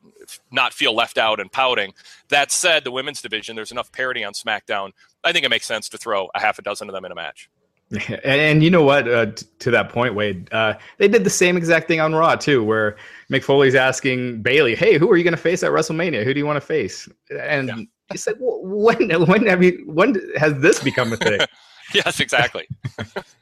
[0.51, 1.93] not feel left out and pouting.
[2.29, 4.93] That said, the women's division, there's enough parity on SmackDown.
[5.23, 7.17] I think it makes sense to throw a half a dozen of them in a
[7.17, 7.51] match.
[8.09, 9.09] And, and, you know what?
[9.09, 12.35] Uh, t- to that point, Wade, uh, they did the same exact thing on Raw
[12.35, 12.97] too, where
[13.31, 16.25] Mick Foley's asking Bayley, "Hey, who are you going to face at WrestleMania?
[16.25, 17.77] Who do you want to face?" And yeah.
[18.11, 19.09] he said, well, "When?
[19.27, 19.85] When have you?
[19.87, 21.41] When has this become a thing?"
[21.95, 22.67] yes, exactly.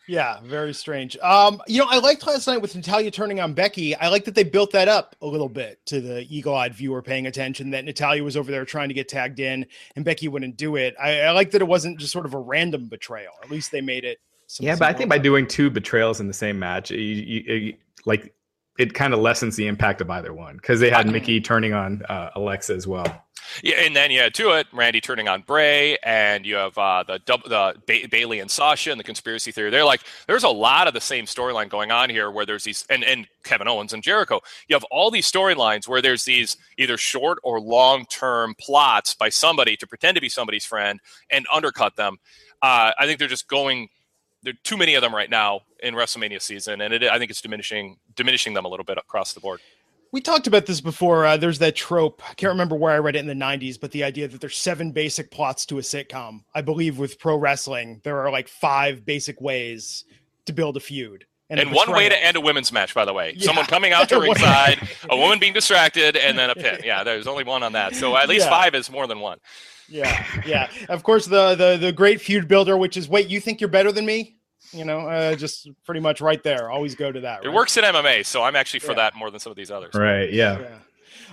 [0.06, 1.16] yeah, very strange.
[1.18, 3.94] Um, you know, I liked last night with Natalya turning on Becky.
[3.96, 7.26] I like that they built that up a little bit to the eagle-eyed viewer paying
[7.26, 9.64] attention that Natalya was over there trying to get tagged in
[9.96, 10.94] and Becky wouldn't do it.
[11.02, 13.32] I, I like that it wasn't just sort of a random betrayal.
[13.42, 16.28] At least they made it some, yeah, but I think by doing two betrayals in
[16.28, 18.34] the same match, you, you, you, like
[18.78, 22.02] it kind of lessens the impact of either one because they had Mickie turning on
[22.08, 23.24] uh, Alexa as well.
[23.62, 27.04] Yeah, and then you had to it Randy turning on Bray, and you have uh,
[27.06, 29.70] the the ba- Bayley and Sasha and the conspiracy theory.
[29.70, 32.84] They're like there's a lot of the same storyline going on here, where there's these
[32.90, 34.40] and and Kevin Owens and Jericho.
[34.68, 39.28] You have all these storylines where there's these either short or long term plots by
[39.28, 42.16] somebody to pretend to be somebody's friend and undercut them.
[42.62, 43.88] Uh, I think they're just going
[44.44, 47.30] there are too many of them right now in WrestleMania season, and it, I think
[47.30, 49.60] it's diminishing diminishing them a little bit across the board.
[50.12, 51.26] We talked about this before.
[51.26, 52.22] Uh, there's that trope.
[52.30, 54.56] I can't remember where I read it in the 90s, but the idea that there's
[54.56, 56.44] seven basic plots to a sitcom.
[56.54, 60.04] I believe with pro wrestling, there are like five basic ways
[60.46, 61.26] to build a feud.
[61.50, 63.44] And, and one way to end a women's match, by the way, yeah.
[63.44, 64.80] someone coming out to ringside,
[65.10, 66.80] a woman being distracted, and then a pin.
[66.82, 67.94] Yeah, there's only one on that.
[67.94, 68.50] So at least yeah.
[68.50, 69.38] five is more than one.
[69.88, 70.70] Yeah, yeah.
[70.88, 73.92] Of course, the the the great feud builder, which is wait, you think you're better
[73.92, 74.36] than me?
[74.72, 76.70] You know, uh, just pretty much right there.
[76.70, 77.38] Always go to that.
[77.38, 77.46] Right?
[77.46, 78.96] It works in MMA, so I'm actually for yeah.
[78.96, 79.94] that more than some of these others.
[79.94, 80.32] Right.
[80.32, 80.58] yeah.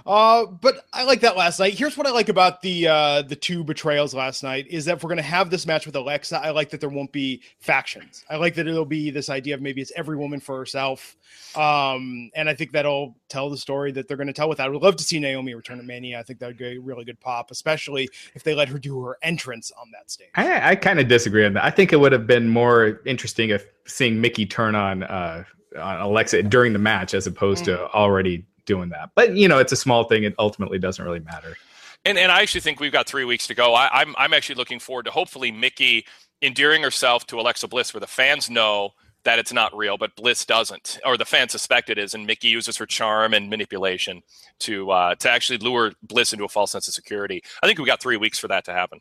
[0.05, 1.73] Uh, but I like that last night.
[1.73, 5.03] Here's what I like about the uh, the two betrayals last night is that if
[5.03, 8.25] we're gonna have this match with Alexa, I like that there won't be factions.
[8.29, 11.15] I like that it'll be this idea of maybe it's every woman for herself.
[11.55, 14.67] Um, and I think that'll tell the story that they're gonna tell with that.
[14.67, 16.19] I would love to see Naomi return to Mania.
[16.19, 19.01] I think that would be a really good pop, especially if they let her do
[19.03, 20.29] her entrance on that stage.
[20.35, 21.63] I, I kind of disagree on that.
[21.63, 25.43] I think it would have been more interesting if seeing Mickie turn on uh
[25.79, 27.67] on Alexa during the match as opposed mm.
[27.67, 29.11] to already doing that.
[29.15, 30.23] But you know, it's a small thing.
[30.23, 31.57] It ultimately doesn't really matter.
[32.05, 33.73] And and I actually think we've got three weeks to go.
[33.73, 36.05] I, I'm I'm actually looking forward to hopefully Mickie
[36.41, 38.91] endearing herself to Alexa Bliss, where the fans know
[39.23, 42.47] that it's not real, but Bliss doesn't, or the fans suspect it is, and Mickie
[42.47, 44.21] uses her charm and manipulation
[44.59, 47.43] to uh, to actually lure Bliss into a false sense of security.
[47.61, 48.99] I think we've got three weeks for that to happen.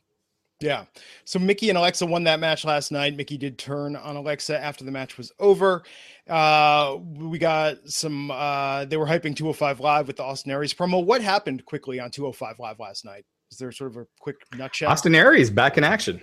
[0.61, 0.85] Yeah.
[1.25, 3.17] So Mickie and Alexa won that match last night.
[3.17, 5.83] Mickie did turn on Alexa after the match was over.
[6.29, 11.05] Uh, we got some, uh, they were hyping 205 Live with the Austin Aries promo.
[11.05, 13.25] What happened quickly on 205 Live last night?
[13.51, 14.91] Is there sort of a quick nutshell?
[14.91, 16.21] Austin Aries back in action.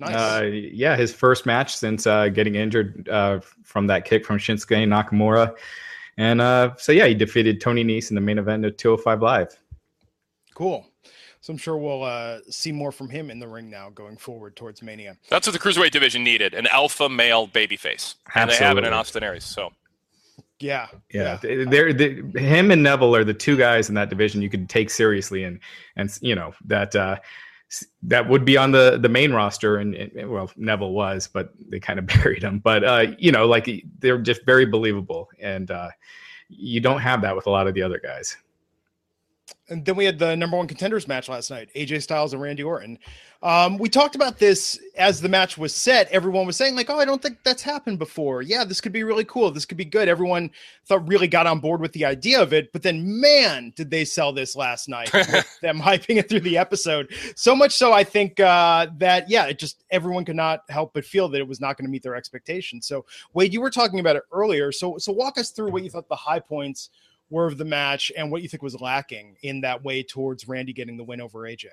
[0.00, 0.14] Nice.
[0.14, 4.86] Uh, yeah, his first match since uh, getting injured uh, from that kick from Shinsuke
[4.86, 5.56] Nakamura.
[6.18, 9.56] And uh, so, yeah, he defeated Tony Nese in the main event of 205 Live.
[10.54, 10.86] Cool.
[11.48, 14.54] So I'm sure we'll uh, see more from him in the ring now going forward
[14.54, 15.16] towards Mania.
[15.30, 18.92] That's what the cruiserweight division needed: an alpha male babyface, and they have it in
[18.92, 19.44] Austin Aries.
[19.44, 19.72] So
[20.60, 21.38] Yeah, yeah.
[21.42, 21.64] yeah.
[21.64, 24.90] They're, they're, him and Neville are the two guys in that division you could take
[24.90, 25.58] seriously, and
[25.96, 27.16] and you know that uh,
[28.02, 29.78] that would be on the the main roster.
[29.78, 32.58] And, and well, Neville was, but they kind of buried him.
[32.58, 35.88] But uh, you know, like they're just very believable, and uh,
[36.50, 38.36] you don't have that with a lot of the other guys
[39.68, 42.62] and then we had the number one contenders match last night AJ Styles and Randy
[42.62, 42.98] Orton.
[43.40, 46.10] Um, we talked about this as the match was set.
[46.10, 48.42] Everyone was saying, like, oh, I don't think that's happened before.
[48.42, 49.52] Yeah, this could be really cool.
[49.52, 50.08] This could be good.
[50.08, 50.50] Everyone
[50.86, 52.72] thought really got on board with the idea of it.
[52.72, 55.12] But then, man, did they sell this last night,
[55.62, 57.14] them hyping it through the episode.
[57.36, 61.04] So much so, I think uh, that, yeah, it just everyone could not help but
[61.04, 62.86] feel that it was not going to meet their expectations.
[62.86, 64.72] So, Wade, you were talking about it earlier.
[64.72, 66.90] So, so walk us through what you thought the high points
[67.30, 70.72] were of the match and what you think was lacking in that way towards Randy
[70.72, 71.66] getting the win over AJ.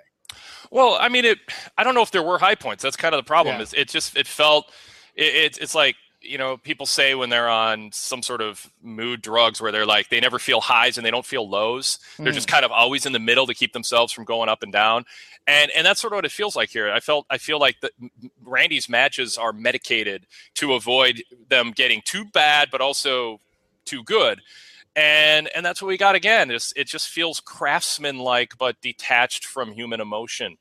[0.72, 1.40] Well, I mean, it.
[1.78, 2.84] I don't know if there were high points.
[2.84, 3.58] That's kind of the problem.
[3.58, 3.64] Yeah.
[3.64, 4.72] Is it just it felt
[5.16, 9.22] it, it's it's like you know people say when they're on some sort of mood
[9.22, 12.00] drugs where they're like they never feel highs and they don't feel lows.
[12.18, 12.24] Mm.
[12.24, 12.54] They're just hmm.
[12.54, 15.06] kind of always in the middle to keep themselves from going up and down.
[15.48, 16.92] And and that's sort of what it feels like here.
[16.92, 17.92] I felt I feel like the,
[18.44, 23.40] Randy's matches are medicated to avoid them getting too bad, but also
[23.86, 24.42] too good
[24.96, 26.52] and and that's what we got again.
[26.52, 30.58] It's, it just feels craftsman like, but detached from human emotion.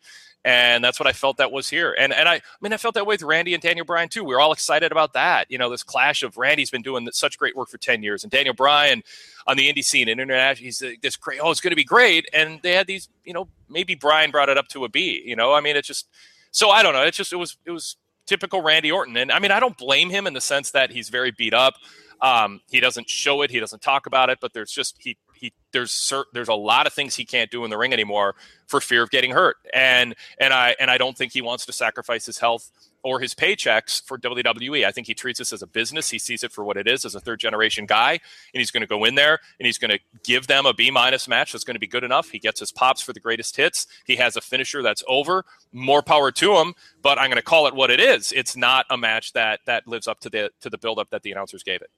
[0.46, 1.96] And that's what I felt that was here.
[1.98, 4.24] And and I, I mean, I felt that way with Randy and Daniel Bryan too.
[4.24, 5.50] We were all excited about that.
[5.50, 8.30] You know, this clash of Randy's been doing such great work for 10 years and
[8.30, 9.02] Daniel Bryan
[9.46, 11.84] on the indie scene and international, he's uh, this great, oh, it's going to be
[11.84, 12.28] great.
[12.32, 15.36] And they had these, you know, maybe Bryan brought it up to a B, you
[15.36, 16.08] know, I mean, it's just,
[16.50, 17.02] so I don't know.
[17.02, 19.16] It's just, it was, it was typical Randy Orton.
[19.16, 21.74] And I mean, I don't blame him in the sense that he's very beat up.
[22.20, 23.50] Um, he doesn't show it.
[23.50, 24.38] He doesn't talk about it.
[24.40, 27.64] But there's just he he there's cert, there's a lot of things he can't do
[27.64, 28.34] in the ring anymore
[28.66, 29.56] for fear of getting hurt.
[29.72, 32.70] And and I and I don't think he wants to sacrifice his health
[33.02, 34.86] or his paychecks for WWE.
[34.86, 36.08] I think he treats this as a business.
[36.08, 38.20] He sees it for what it is as a third generation guy, and
[38.54, 41.28] he's going to go in there and he's going to give them a B minus
[41.28, 42.30] match that's going to be good enough.
[42.30, 43.86] He gets his pops for the greatest hits.
[44.06, 45.44] He has a finisher that's over.
[45.72, 48.32] More power to him, but I'm going to call it what it is.
[48.32, 51.32] It's not a match that that lives up to the to the buildup that the
[51.32, 51.90] announcers gave it.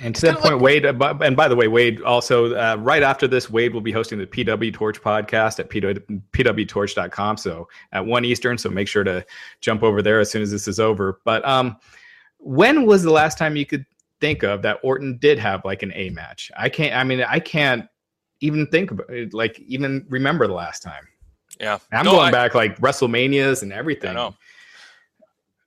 [0.00, 3.02] And to that point, like, Wade, uh, and by the way, Wade also, uh, right
[3.02, 7.36] after this, Wade will be hosting the PW Torch podcast at pwtorch.com.
[7.36, 8.58] So at 1 Eastern.
[8.58, 9.24] So make sure to
[9.60, 11.20] jump over there as soon as this is over.
[11.24, 11.76] But um,
[12.38, 13.84] when was the last time you could
[14.20, 16.50] think of that Orton did have like an A match?
[16.56, 17.86] I can't, I mean, I can't
[18.40, 21.08] even think about it, like, even remember the last time.
[21.58, 21.78] Yeah.
[21.92, 24.10] I'm no, going I, back like WrestleManias and everything.
[24.10, 24.14] I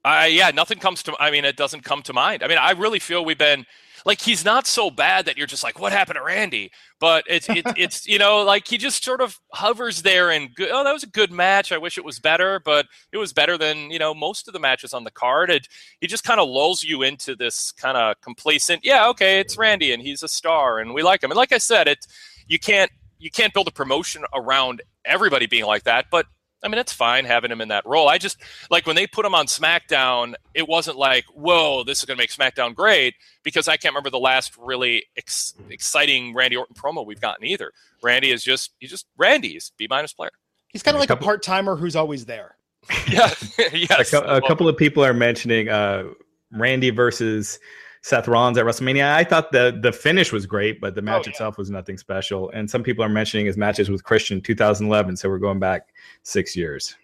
[0.04, 1.16] Uh, yeah, nothing comes to.
[1.20, 2.44] I mean, it doesn't come to mind.
[2.44, 3.66] I mean, I really feel we've been
[4.06, 6.72] like he's not so bad that you're just like, what happened to Randy?
[7.00, 10.70] But it's it's it's you know like he just sort of hovers there and good.
[10.72, 11.72] Oh, that was a good match.
[11.72, 14.60] I wish it was better, but it was better than you know most of the
[14.60, 15.50] matches on the card.
[15.50, 15.68] It
[16.00, 18.84] he just kind of lulls you into this kind of complacent.
[18.84, 21.32] Yeah, okay, it's Randy and he's a star and we like him.
[21.32, 22.06] And like I said, it
[22.48, 26.26] you can't you can't build a promotion around everybody being like that, but
[26.64, 28.08] I mean, it's fine having him in that role.
[28.08, 28.38] I just
[28.70, 32.22] like when they put him on SmackDown, it wasn't like, whoa, this is going to
[32.22, 37.06] make SmackDown great because I can't remember the last really ex- exciting Randy Orton promo
[37.06, 37.72] we've gotten either.
[38.04, 40.32] Randy is just, he's just Randy's B minus player.
[40.70, 42.56] He's kind of like a, a part timer who's always there.
[43.10, 43.34] yeah.
[43.74, 44.14] yes.
[44.14, 46.06] A, a couple of people are mentioning uh,
[46.52, 47.60] Randy versus
[48.02, 49.14] Seth Rollins at WrestleMania.
[49.14, 51.30] I thought the the finish was great, but the match oh, yeah.
[51.32, 52.50] itself was nothing special.
[52.50, 56.56] And some people are mentioning his matches with Christian 2011, so we're going back six
[56.56, 56.96] years.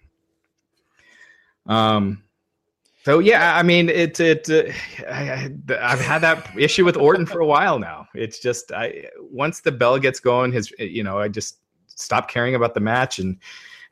[1.67, 2.23] Um.
[3.03, 4.63] So yeah, I mean, it it uh,
[5.09, 8.07] I, have had that issue with Orton for a while now.
[8.13, 12.55] It's just I once the bell gets going, his you know I just stop caring
[12.55, 13.37] about the match and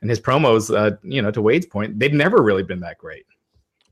[0.02, 0.76] and his promos.
[0.76, 3.24] Uh, you know, to Wade's point, they've never really been that great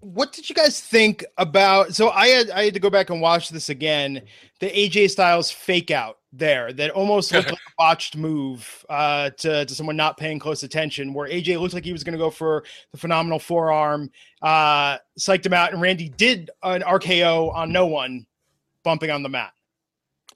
[0.04, 3.22] what did you guys think about so i had i had to go back and
[3.22, 4.20] watch this again
[4.60, 9.64] the aj styles fake out there that almost looked like a botched move uh, to,
[9.64, 12.28] to someone not paying close attention where aj looked like he was going to go
[12.28, 14.10] for the phenomenal forearm
[14.42, 18.26] uh psyched him out and randy did an rko on no one
[18.82, 19.52] bumping on the mat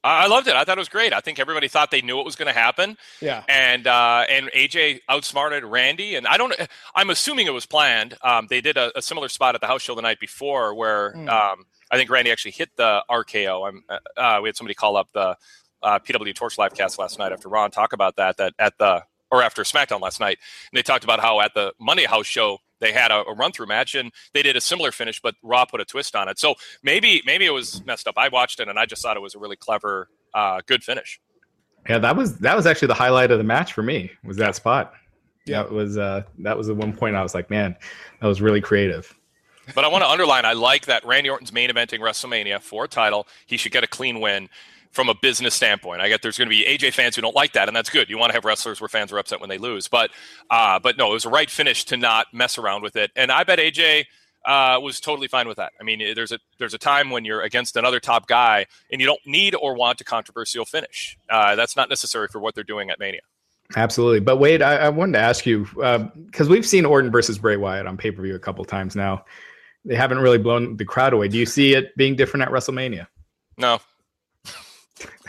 [0.04, 0.54] I loved it.
[0.54, 1.12] I thought it was great.
[1.12, 2.96] I think everybody thought they knew what was going to happen.
[3.20, 3.42] Yeah.
[3.48, 6.54] And uh, and AJ outsmarted Randy, and I don't.
[6.94, 8.16] I'm assuming it was planned.
[8.22, 11.12] Um, they did a, a, similar spot at the house show the night before, where
[11.12, 11.28] mm.
[11.28, 13.68] um, I think Randy actually hit the RKO.
[13.68, 15.36] I'm, uh, uh, we had somebody call up the
[15.82, 18.36] uh, PW Torch livecast last night after Ron talk about that.
[18.36, 20.38] That at the or after SmackDown last night,
[20.70, 23.52] and they talked about how at the Monday House show they had a, a run
[23.52, 26.38] through match and they did a similar finish, but Raw put a twist on it.
[26.38, 28.14] So maybe maybe it was messed up.
[28.16, 31.20] I watched it and I just thought it was a really clever, uh, good finish.
[31.88, 34.10] Yeah, that was that was actually the highlight of the match for me.
[34.24, 34.92] Was that spot?
[35.46, 37.76] Yeah, it was uh, that was the one point I was like, man,
[38.20, 39.14] that was really creative.
[39.74, 42.88] But I want to underline I like that Randy Orton's main eventing WrestleMania for a
[42.88, 43.26] title.
[43.46, 44.48] He should get a clean win
[44.98, 46.00] from a business standpoint.
[46.00, 48.10] I get there's going to be AJ fans who don't like that, and that's good.
[48.10, 50.10] You want to have wrestlers where fans are upset when they lose, but
[50.50, 53.12] uh, but no, it was a right finish to not mess around with it.
[53.14, 54.06] And I bet AJ
[54.44, 55.70] uh, was totally fine with that.
[55.80, 59.06] I mean, there's a there's a time when you're against another top guy and you
[59.06, 61.16] don't need or want a controversial finish.
[61.30, 63.20] Uh, that's not necessary for what they're doing at Mania.
[63.76, 67.38] Absolutely, but Wade, I, I wanted to ask you because uh, we've seen Orton versus
[67.38, 69.24] Bray Wyatt on pay per view a couple times now.
[69.84, 71.28] They haven't really blown the crowd away.
[71.28, 73.06] Do you see it being different at WrestleMania?
[73.58, 73.78] No,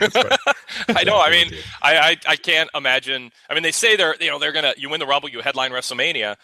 [0.88, 1.20] I know.
[1.20, 1.50] I mean,
[1.82, 3.30] I, I, I can't imagine.
[3.48, 5.72] I mean, they say they're you know they're gonna you win the Rumble, you headline
[5.72, 6.36] WrestleMania.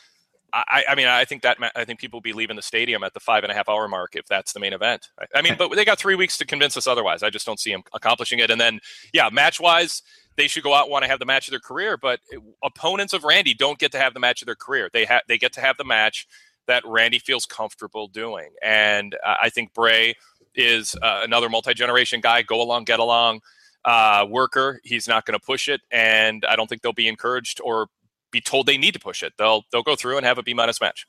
[0.52, 3.12] I, I mean, I think that I think people will be leaving the stadium at
[3.14, 5.08] the five and a half hour mark if that's the main event.
[5.20, 7.22] I, I mean, but they got three weeks to convince us otherwise.
[7.22, 8.50] I just don't see them accomplishing it.
[8.50, 8.80] And then,
[9.12, 10.02] yeah, match wise,
[10.36, 11.96] they should go out and want to have the match of their career.
[11.96, 12.20] But
[12.62, 14.88] opponents of Randy don't get to have the match of their career.
[14.92, 16.26] They have they get to have the match
[16.66, 18.50] that Randy feels comfortable doing.
[18.62, 20.14] And uh, I think Bray
[20.56, 22.42] is uh, another multi generation guy.
[22.42, 23.40] Go along, get along.
[23.84, 24.80] Uh, worker.
[24.82, 27.86] He's not going to push it, and I don't think they'll be encouraged or
[28.32, 29.32] be told they need to push it.
[29.38, 31.06] They'll they'll go through and have a B minus match.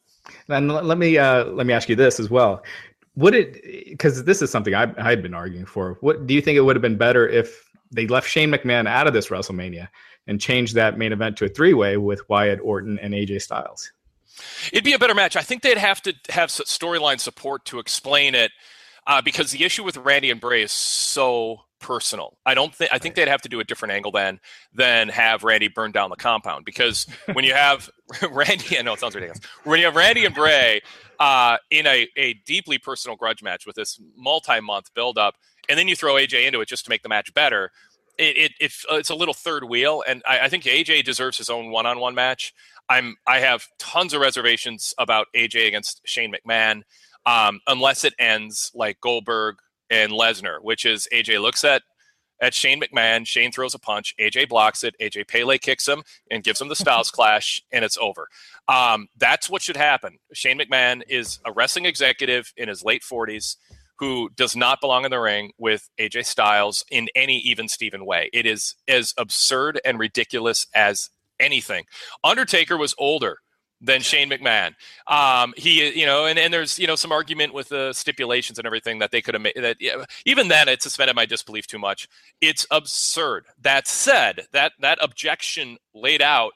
[0.47, 2.63] And let me uh, let me ask you this as well.
[3.15, 5.97] Would it because this is something I I had been arguing for.
[6.01, 9.07] What do you think it would have been better if they left Shane McMahon out
[9.07, 9.87] of this WrestleMania
[10.27, 13.91] and changed that main event to a three way with Wyatt, Orton, and AJ Styles?
[14.71, 15.35] It'd be a better match.
[15.35, 18.51] I think they'd have to have storyline support to explain it
[19.07, 22.37] uh, because the issue with Randy and Bray is so personal.
[22.45, 24.39] I don't think I think they'd have to do a different angle then
[24.73, 27.89] than have Randy burn down the compound because when you have
[28.31, 29.43] Randy, I know it sounds ridiculous.
[29.63, 30.81] When you have Randy and Bray
[31.19, 35.35] uh, in a, a deeply personal grudge match with this multi-month build-up,
[35.69, 37.71] and then you throw AJ into it just to make the match better.
[38.19, 41.69] It, it, it's a little third wheel, and I, I think AJ deserves his own
[41.69, 42.53] one-on-one match.
[42.89, 46.83] I'm I have tons of reservations about AJ against Shane McMahon
[47.27, 49.57] um, unless it ends like Goldberg
[49.91, 51.83] and Lesnar, which is AJ looks at
[52.39, 56.43] at Shane McMahon, Shane throws a punch, AJ blocks it, AJ Pele kicks him and
[56.43, 58.27] gives him the Styles clash, and it's over.
[58.67, 60.19] Um, that's what should happen.
[60.33, 63.57] Shane McMahon is a wrestling executive in his late 40s
[63.97, 68.29] who does not belong in the ring with AJ Styles in any even Steven way.
[68.31, 71.09] It is as absurd and ridiculous as
[71.39, 71.85] anything.
[72.23, 73.39] Undertaker was older
[73.79, 74.73] than Shane McMahon.
[75.07, 78.65] Um, he, you know, and, and there's, you know, some argument with the stipulations and
[78.65, 81.79] everything that they could have made that yeah, even then it suspended my disbelief too
[81.79, 82.07] much.
[82.41, 83.45] It's absurd.
[83.61, 86.53] That said, that, that objection laid out,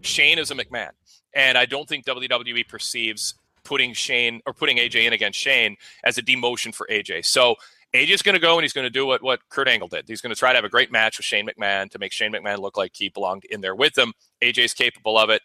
[0.00, 0.90] Shane is a McMahon.
[1.34, 6.18] And I don't think WWE perceives putting Shane or putting AJ in against Shane as
[6.18, 7.24] a demotion for AJ.
[7.26, 7.56] So
[7.94, 10.04] AJ's going to go and he's going to do what, what Kurt Angle did.
[10.08, 12.32] He's going to try to have a great match with Shane McMahon to make Shane
[12.32, 14.12] McMahon look like he belonged in there with him.
[14.42, 15.42] AJ's capable of it.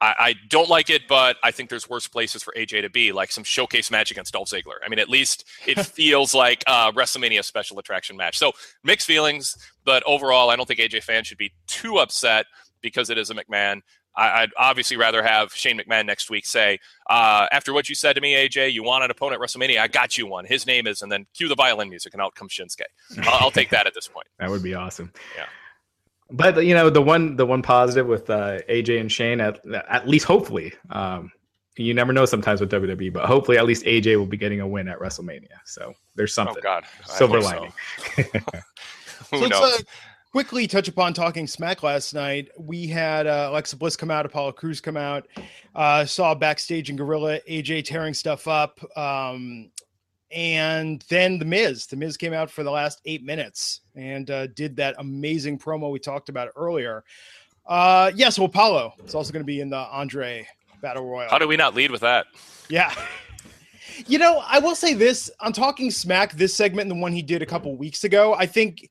[0.00, 3.10] I, I, don't like it, but I think there's worse places for AJ to be,
[3.10, 4.76] like some showcase match against Dolph Ziggler.
[4.84, 8.38] I mean, at least it feels like a WrestleMania special attraction match.
[8.38, 8.52] So
[8.84, 12.46] mixed feelings, but overall, I don't think AJ fans should be too upset
[12.80, 13.80] because it is a McMahon.
[14.16, 18.14] I, would obviously rather have Shane McMahon next week say, uh, after what you said
[18.14, 19.78] to me, AJ, you want an opponent at WrestleMania.
[19.78, 20.44] I got you one.
[20.44, 22.82] His name is, and then cue the violin music, and out comes Shinsuke.
[23.22, 24.26] I'll, I'll take that at this point.
[24.38, 25.12] That would be awesome.
[25.36, 25.46] Yeah.
[26.30, 30.06] But you know the one the one positive with uh, AJ and Shane at at
[30.06, 31.32] least hopefully um,
[31.78, 34.66] you never know sometimes with WWE, but hopefully at least AJ will be getting a
[34.66, 35.46] win at WrestleMania.
[35.64, 36.56] So there's something.
[36.58, 37.72] Oh God, silver lining.
[39.30, 39.36] So.
[39.36, 39.82] so let's uh,
[40.30, 42.48] quickly touch upon talking smack last night.
[42.56, 45.26] We had uh, Alexa Bliss come out, Apollo Crews come out,
[45.74, 48.78] uh, saw backstage in Gorilla AJ tearing stuff up.
[48.96, 49.70] Um,
[50.30, 54.46] and then the Miz, the Miz came out for the last eight minutes and uh,
[54.48, 57.04] did that amazing promo we talked about earlier.
[57.66, 60.46] Uh, yeah, so Apollo is also going to be in the Andre
[60.80, 61.30] Battle Royal.
[61.30, 62.26] How do we not lead with that?
[62.68, 62.92] Yeah.
[64.06, 67.22] You know, I will say this on talking smack, this segment and the one he
[67.22, 68.90] did a couple weeks ago, I think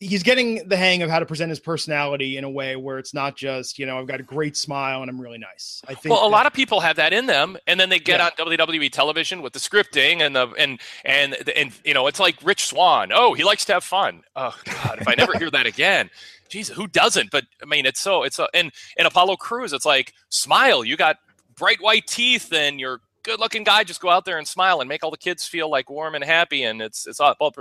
[0.00, 3.14] he's getting the hang of how to present his personality in a way where it's
[3.14, 5.82] not just you know I've got a great smile and I'm really nice.
[5.88, 6.14] I think.
[6.14, 8.26] Well, a that, lot of people have that in them, and then they get yeah.
[8.26, 12.36] on WWE television with the scripting and the and and and you know it's like
[12.42, 13.10] Rich Swann.
[13.12, 14.22] Oh, he likes to have fun.
[14.34, 16.10] Oh God, if I never hear that again.
[16.48, 17.32] Jesus, who doesn't?
[17.32, 20.84] But I mean, it's so it's a and and Apollo Crews, it's like smile.
[20.84, 21.16] You got
[21.56, 24.88] bright white teeth and you're good looking guy just go out there and smile and
[24.88, 27.56] make all the kids feel like warm and happy and it's it's all about,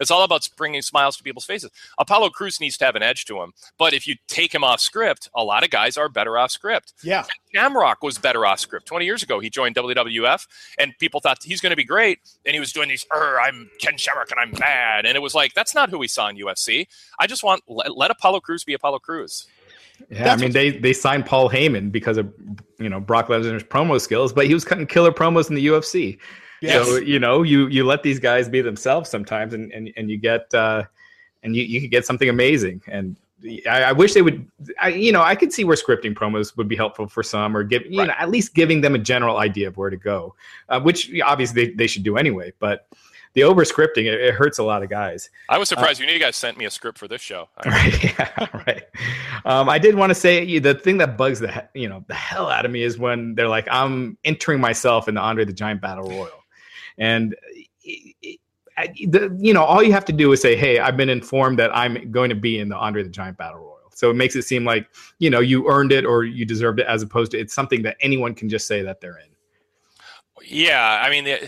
[0.00, 1.70] it's all about bringing smiles to people's faces.
[1.98, 4.80] Apollo crews needs to have an edge to him but if you take him off
[4.80, 6.94] script a lot of guys are better off script.
[7.04, 7.24] Yeah.
[7.54, 8.86] Shamrock was better off script.
[8.86, 10.46] 20 years ago he joined wwf
[10.78, 13.98] and people thought he's going to be great and he was doing these i'm ken
[13.98, 16.86] shamrock and i'm bad and it was like that's not who we saw in ufc
[17.18, 19.46] i just want let, let apollo crews be apollo crews
[20.08, 22.32] Yeah, That's I mean they they signed Paul Heyman because of
[22.78, 26.18] you know Brock Lesnar's promo skills, but he was cutting killer promos in the UFC.
[26.60, 26.86] Yes.
[26.86, 30.16] So you know you you let these guys be themselves sometimes, and and, and you
[30.16, 30.84] get uh,
[31.42, 32.82] and you you could get something amazing.
[32.86, 33.16] And
[33.66, 34.46] I, I, wish they would.
[34.80, 37.64] I, you know, I could see where scripting promos would be helpful for some, or
[37.64, 38.08] give you right.
[38.08, 40.34] know at least giving them a general idea of where to go,
[40.68, 42.52] uh, which obviously they, they should do anyway.
[42.58, 42.86] But
[43.34, 45.30] the over scripting it, it, hurts a lot of guys.
[45.48, 47.48] I was surprised uh, you knew you guys sent me a script for this show.
[47.64, 48.82] Right, yeah, right.
[49.44, 52.48] Um, I did want to say the thing that bugs the you know the hell
[52.48, 55.80] out of me is when they're like, I'm entering myself in the Andre the Giant
[55.80, 56.44] Battle Royal,
[56.98, 57.34] and.
[57.82, 58.38] It,
[59.08, 61.76] the, you know, all you have to do is say, "Hey, I've been informed that
[61.76, 64.42] I'm going to be in the Andre the Giant Battle Royal." So it makes it
[64.44, 67.52] seem like you know you earned it or you deserved it, as opposed to it's
[67.52, 69.30] something that anyone can just say that they're in.
[70.42, 71.38] Yeah, I mean,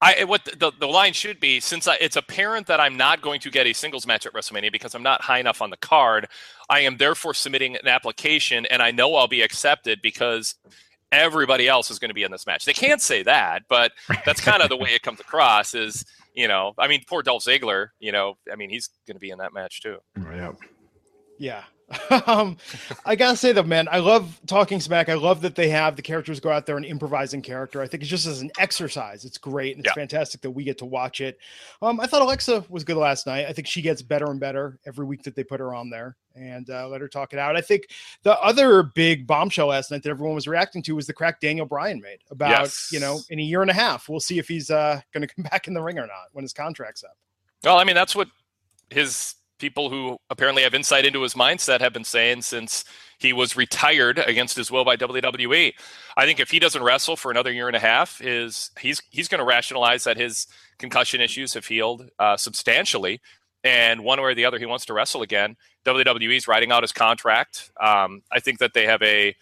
[0.00, 3.40] I what the, the line should be since I, it's apparent that I'm not going
[3.40, 6.28] to get a singles match at WrestleMania because I'm not high enough on the card.
[6.70, 10.54] I am therefore submitting an application, and I know I'll be accepted because
[11.10, 12.64] everybody else is going to be in this match.
[12.64, 13.92] They can't say that, but
[14.24, 15.74] that's kind of the way it comes across.
[15.74, 17.88] Is you know, I mean, poor Dolph Ziggler.
[17.98, 19.98] You know, I mean, he's going to be in that match too.
[20.16, 20.52] Yeah.
[21.40, 21.62] Yeah,
[22.26, 22.58] um,
[23.06, 25.08] I gotta say though, man, I love talking smack.
[25.08, 27.80] I love that they have the characters go out there and improvising character.
[27.80, 30.00] I think it's just as an exercise, it's great and it's yeah.
[30.00, 31.38] fantastic that we get to watch it.
[31.80, 33.46] Um, I thought Alexa was good last night.
[33.46, 36.16] I think she gets better and better every week that they put her on there
[36.34, 37.56] and uh, let her talk it out.
[37.56, 37.88] I think
[38.22, 41.66] the other big bombshell last night that everyone was reacting to was the crack Daniel
[41.66, 42.90] Bryan made about yes.
[42.92, 44.08] you know in a year and a half.
[44.08, 46.44] We'll see if he's uh, going to come back in the ring or not when
[46.44, 47.16] his contract's up.
[47.64, 48.28] Well, I mean that's what
[48.90, 52.84] his people who apparently have insight into his mindset have been saying since
[53.18, 55.72] he was retired against his will by WWE.
[56.16, 59.28] I think if he doesn't wrestle for another year and a half, is he's he's
[59.28, 60.46] going to rationalize that his
[60.78, 63.20] concussion issues have healed uh, substantially,
[63.64, 65.56] and one way or the other, he wants to wrestle again.
[65.84, 67.70] WWE is writing out his contract.
[67.80, 69.34] Um, I think that they have a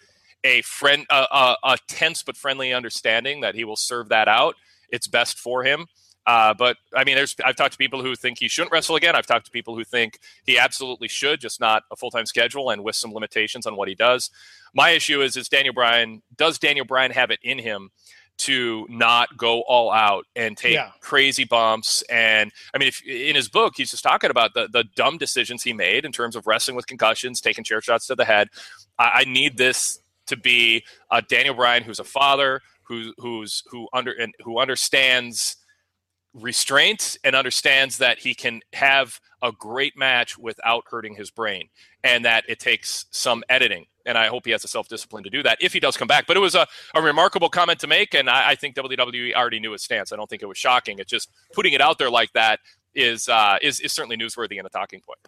[0.43, 4.55] a friend a, a, a tense but friendly understanding that he will serve that out.
[4.89, 5.87] It's best for him.
[6.27, 9.15] Uh, but I mean, there's I've talked to people who think he shouldn't wrestle again.
[9.15, 12.69] I've talked to people who think he absolutely should, just not a full time schedule
[12.69, 14.29] and with some limitations on what he does.
[14.73, 17.91] My issue is is Daniel Bryan does Daniel Bryan have it in him
[18.39, 20.91] to not go all out and take yeah.
[21.01, 24.83] crazy bumps and I mean if in his book he's just talking about the the
[24.95, 28.25] dumb decisions he made in terms of wrestling with concussions, taking chair shots to the
[28.25, 28.49] head.
[28.99, 33.87] I, I need this to be a Daniel Bryan who's a father, who who's who
[33.93, 35.55] under and who understands
[36.33, 41.69] restraint and understands that he can have a great match without hurting his brain
[42.03, 43.85] and that it takes some editing.
[44.05, 46.07] And I hope he has the self discipline to do that if he does come
[46.07, 46.27] back.
[46.27, 46.65] But it was a,
[46.95, 48.13] a remarkable comment to make.
[48.13, 50.13] And I, I, think WWE already knew his stance.
[50.13, 50.99] I don't think it was shocking.
[50.99, 52.59] It's just putting it out there like that
[52.95, 55.19] is uh, is, is certainly newsworthy and a talking point.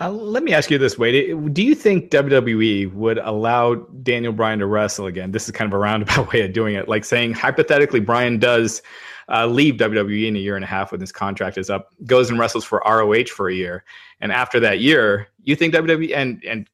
[0.00, 1.52] Uh, let me ask you this, Wade.
[1.52, 5.32] Do you think WWE would allow Daniel Bryan to wrestle again?
[5.32, 6.88] This is kind of a roundabout way of doing it.
[6.88, 8.82] Like saying, hypothetically, Bryan does
[9.30, 12.30] uh, leave WWE in a year and a half when his contract is up, goes
[12.30, 13.84] and wrestles for ROH for a year,
[14.20, 16.68] and after that year, you think WWE and and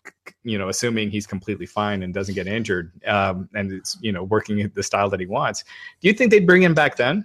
[0.44, 4.24] you know, assuming he's completely fine and doesn't get injured, um, and it's you know
[4.24, 5.64] working the style that he wants,
[6.00, 7.24] do you think they'd bring him back then?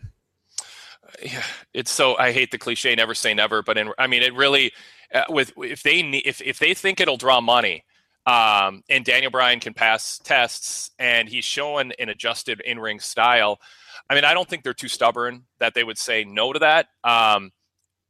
[1.22, 4.34] Yeah, it's so I hate the cliche "never say never," but in, I mean it
[4.34, 4.72] really.
[5.12, 7.84] Uh, with if they if if they think it'll draw money,
[8.30, 13.60] um, and Daniel Bryan can pass tests, and he's showing an adjusted in ring style.
[14.08, 16.88] I mean, I don't think they're too stubborn that they would say no to that.
[17.04, 17.52] Um,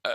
[0.03, 0.11] uh,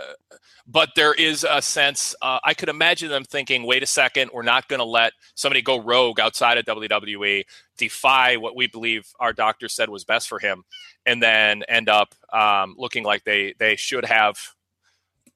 [0.67, 4.43] but there is a sense uh, I could imagine them thinking, "Wait a second, we're
[4.43, 7.43] not going to let somebody go rogue outside of WWE,
[7.75, 10.65] defy what we believe our doctor said was best for him,
[11.07, 14.37] and then end up um, looking like they they should have."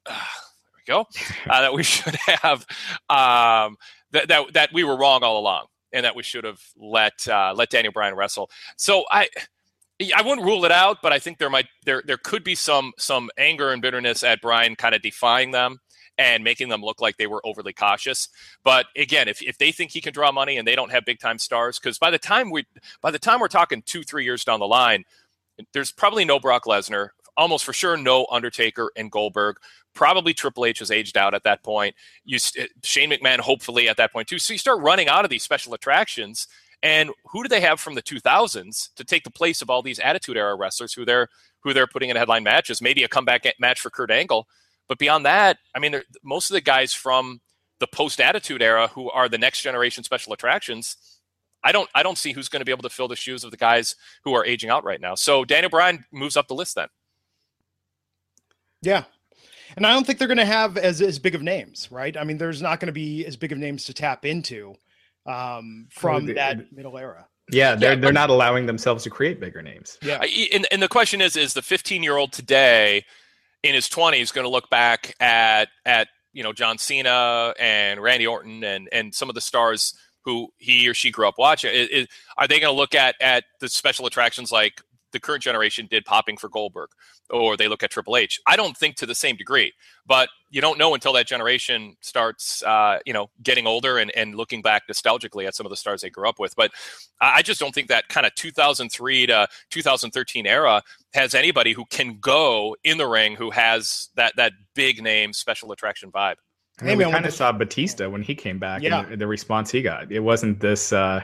[0.06, 0.14] Uh,
[0.86, 1.06] there we go.
[1.48, 2.64] Uh, that we should have
[3.08, 3.76] um,
[4.12, 7.52] that, that that we were wrong all along, and that we should have let uh,
[7.56, 8.50] let Daniel Bryan wrestle.
[8.76, 9.28] So I
[10.16, 12.92] I wouldn't rule it out, but I think there might there there could be some
[12.98, 15.78] some anger and bitterness at Bryan kind of defying them
[16.20, 18.28] and making them look like they were overly cautious.
[18.62, 21.18] But again, if, if they think he can draw money and they don't have big
[21.18, 22.66] time stars, because by the time we
[23.00, 25.04] by the time we're talking two three years down the line,
[25.72, 29.56] there's probably no Brock Lesnar, almost for sure no Undertaker and Goldberg.
[29.94, 31.94] Probably Triple H has aged out at that point.
[32.24, 34.38] You Shane McMahon hopefully at that point too.
[34.38, 36.46] So you start running out of these special attractions
[36.82, 39.98] and who do they have from the 2000s to take the place of all these
[39.98, 41.28] Attitude Era wrestlers who they're
[41.62, 42.80] who they're putting in headline matches?
[42.80, 44.46] Maybe a comeback match for Kurt Angle,
[44.88, 47.40] but beyond that, I mean, most of the guys from
[47.80, 50.96] the post Attitude Era who are the next generation special attractions.
[51.62, 53.50] I don't I don't see who's going to be able to fill the shoes of
[53.50, 55.14] the guys who are aging out right now.
[55.14, 56.88] So Daniel Bryan moves up the list then.
[58.82, 59.04] Yeah.
[59.80, 62.14] And I don't think they're going to have as, as big of names, right?
[62.14, 64.74] I mean, there's not going to be as big of names to tap into
[65.24, 67.26] um, from that middle era.
[67.50, 69.96] Yeah, they're yeah, they're not allowing themselves to create bigger names.
[70.02, 70.22] Yeah,
[70.52, 73.06] and, and the question is: is the 15 year old today
[73.62, 78.26] in his 20s going to look back at at you know John Cena and Randy
[78.26, 79.94] Orton and and some of the stars
[80.26, 81.70] who he or she grew up watching?
[81.72, 84.82] It, it, are they going to look at at the special attractions like
[85.12, 86.90] the current generation did popping for Goldberg,
[87.30, 88.40] or they look at Triple H.
[88.46, 89.72] I don't think to the same degree,
[90.06, 94.34] but you don't know until that generation starts, uh, you know, getting older and, and
[94.34, 96.54] looking back nostalgically at some of the stars they grew up with.
[96.56, 96.72] But
[97.20, 100.82] I just don't think that kind of 2003 to 2013 era
[101.14, 105.72] has anybody who can go in the ring who has that that big name special
[105.72, 106.36] attraction vibe.
[106.80, 109.04] I mean, we kind of saw Batista when he came back yeah.
[109.06, 110.10] and the response he got.
[110.10, 110.92] It wasn't this.
[110.92, 111.20] Uh,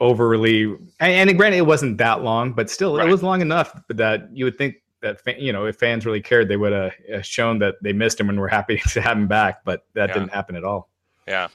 [0.00, 0.64] overly
[1.00, 3.08] and, and, granted it wasn't that long but still right.
[3.08, 6.48] it was long enough that you would think that you know if fans really cared
[6.48, 9.26] they would have uh, shown that they missed him and were happy to have him
[9.26, 10.14] back but that yeah.
[10.14, 10.90] didn't happen at all
[11.26, 11.48] yeah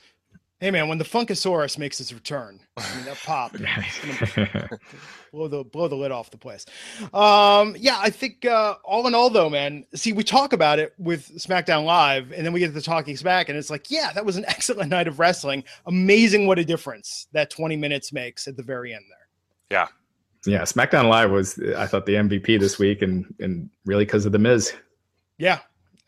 [0.61, 3.51] Hey man, when the Funkasaurus makes its return, I mean that pop
[5.33, 6.67] blow the blow the lid off the place.
[7.15, 9.87] Um, yeah, I think uh, all in all though, man.
[9.95, 13.17] See, we talk about it with SmackDown Live, and then we get to the talking
[13.17, 15.63] smack, and it's like, yeah, that was an excellent night of wrestling.
[15.87, 19.79] Amazing what a difference that 20 minutes makes at the very end there.
[19.79, 19.87] Yeah.
[20.45, 24.31] Yeah, SmackDown Live was I thought the MVP this week and and really because of
[24.31, 24.73] the Miz.
[25.39, 25.61] Yeah,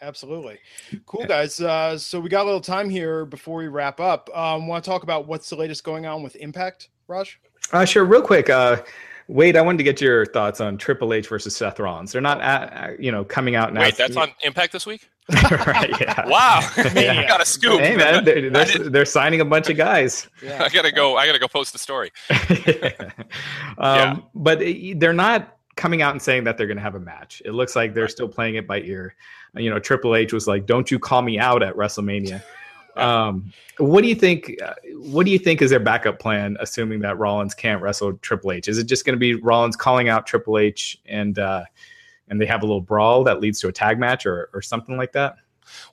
[0.03, 0.59] Absolutely.
[1.05, 1.61] Cool, guys.
[1.61, 4.29] Uh, so we got a little time here before we wrap up.
[4.35, 7.39] Um, Want to talk about what's the latest going on with Impact, Raj?
[7.71, 8.03] Uh, sure.
[8.03, 8.49] Real quick.
[8.49, 8.83] Uh,
[9.29, 12.11] Wade, I wanted to get your thoughts on Triple H versus Seth Rollins.
[12.11, 13.79] They're not, at, you know, coming out now.
[13.79, 15.09] Wait, that's on Impact this week.
[15.51, 15.89] right?
[16.01, 16.27] Yeah.
[16.27, 16.59] Wow.
[16.93, 17.25] yeah.
[17.25, 17.79] got a scoop.
[17.79, 20.27] Hey man, they're, they're, they're, signing a bunch of guys.
[20.43, 20.61] Yeah.
[20.61, 21.15] I gotta go.
[21.15, 22.11] I gotta go post the story.
[22.29, 22.37] um,
[23.77, 24.17] yeah.
[24.35, 24.61] But
[24.97, 27.41] they're not coming out and saying that they're going to have a match.
[27.45, 29.15] It looks like they're still playing it by ear.
[29.55, 32.41] You know, Triple H was like, "Don't you call me out at WrestleMania."
[32.95, 34.55] Um, what do you think?
[34.63, 38.51] Uh, what do you think is their backup plan, assuming that Rollins can't wrestle Triple
[38.51, 38.67] H?
[38.67, 41.63] Is it just going to be Rollins calling out Triple H and uh,
[42.27, 44.95] and they have a little brawl that leads to a tag match or or something
[44.95, 45.37] like that?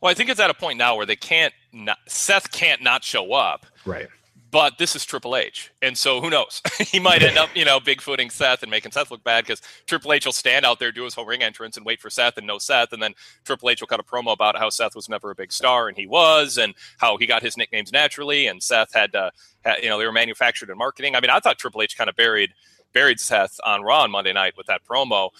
[0.02, 1.54] Well, I think it's at a point now where they can't.
[1.72, 3.64] Not, Seth can't not show up.
[3.86, 4.08] Right
[4.50, 6.62] but this is Triple H, and so who knows?
[6.78, 10.12] he might end up, you know, bigfooting Seth and making Seth look bad because Triple
[10.12, 12.46] H will stand out there, do his whole ring entrance, and wait for Seth and
[12.46, 15.30] no Seth, and then Triple H will cut a promo about how Seth was never
[15.30, 18.92] a big star and he was, and how he got his nicknames naturally, and Seth
[18.94, 19.30] had, uh,
[19.64, 21.14] had you know, they were manufactured in marketing.
[21.14, 22.54] I mean, I thought Triple H kind of buried
[22.92, 25.30] buried Seth on Raw on Monday night with that promo,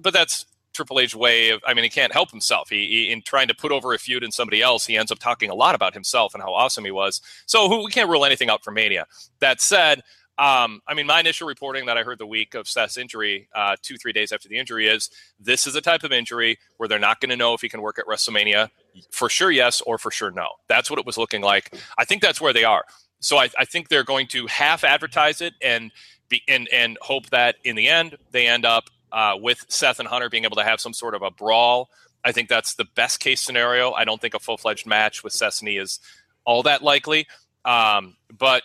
[0.00, 2.68] but that's Triple H way of, I mean, he can't help himself.
[2.70, 5.18] He, he, in trying to put over a feud in somebody else, he ends up
[5.18, 7.20] talking a lot about himself and how awesome he was.
[7.46, 9.06] So who, we can't rule anything out for Mania.
[9.40, 10.02] That said,
[10.38, 13.76] um, I mean, my initial reporting that I heard the week of Seth's injury, uh,
[13.82, 16.98] two three days after the injury, is this is a type of injury where they're
[16.98, 18.70] not going to know if he can work at WrestleMania.
[19.10, 20.48] For sure, yes, or for sure, no.
[20.68, 21.74] That's what it was looking like.
[21.98, 22.84] I think that's where they are.
[23.20, 25.92] So I, I think they're going to half advertise it and
[26.28, 30.08] be and and hope that in the end they end up uh, with Seth and
[30.08, 31.90] Hunter being able to have some sort of a brawl.
[32.24, 33.92] I think that's the best case scenario.
[33.92, 36.00] I don't think a full fledged match with knee is
[36.44, 37.26] all that likely.
[37.64, 38.62] Um, but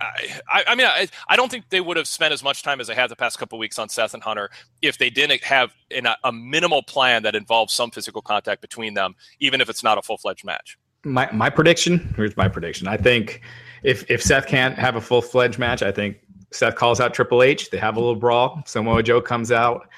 [0.00, 2.88] I, I, mean, I, I, don't think they would have spent as much time as
[2.88, 4.50] they had the past couple weeks on Seth and Hunter
[4.82, 8.94] if they didn't have in a, a minimal plan that involves some physical contact between
[8.94, 10.76] them, even if it's not a full fledged match.
[11.04, 12.12] My my prediction.
[12.16, 12.88] Here's my prediction.
[12.88, 13.42] I think
[13.82, 16.16] if if Seth can't have a full fledged match, I think
[16.54, 17.70] Seth calls out Triple H.
[17.70, 18.62] They have a little brawl.
[18.66, 19.88] Samoa Joe comes out.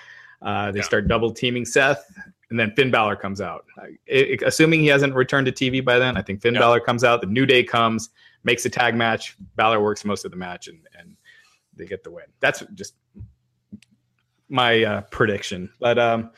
[0.42, 0.84] Uh, they yeah.
[0.84, 2.04] start double teaming Seth,
[2.50, 3.64] and then Finn Balor comes out.
[4.06, 6.60] It, it, assuming he hasn't returned to TV by then, I think Finn yeah.
[6.60, 7.20] Balor comes out.
[7.20, 8.10] The New Day comes,
[8.44, 9.36] makes a tag match.
[9.56, 11.16] Balor works most of the match, and, and
[11.74, 12.26] they get the win.
[12.40, 12.94] That's just
[14.48, 15.70] my uh, prediction.
[15.80, 16.30] But um,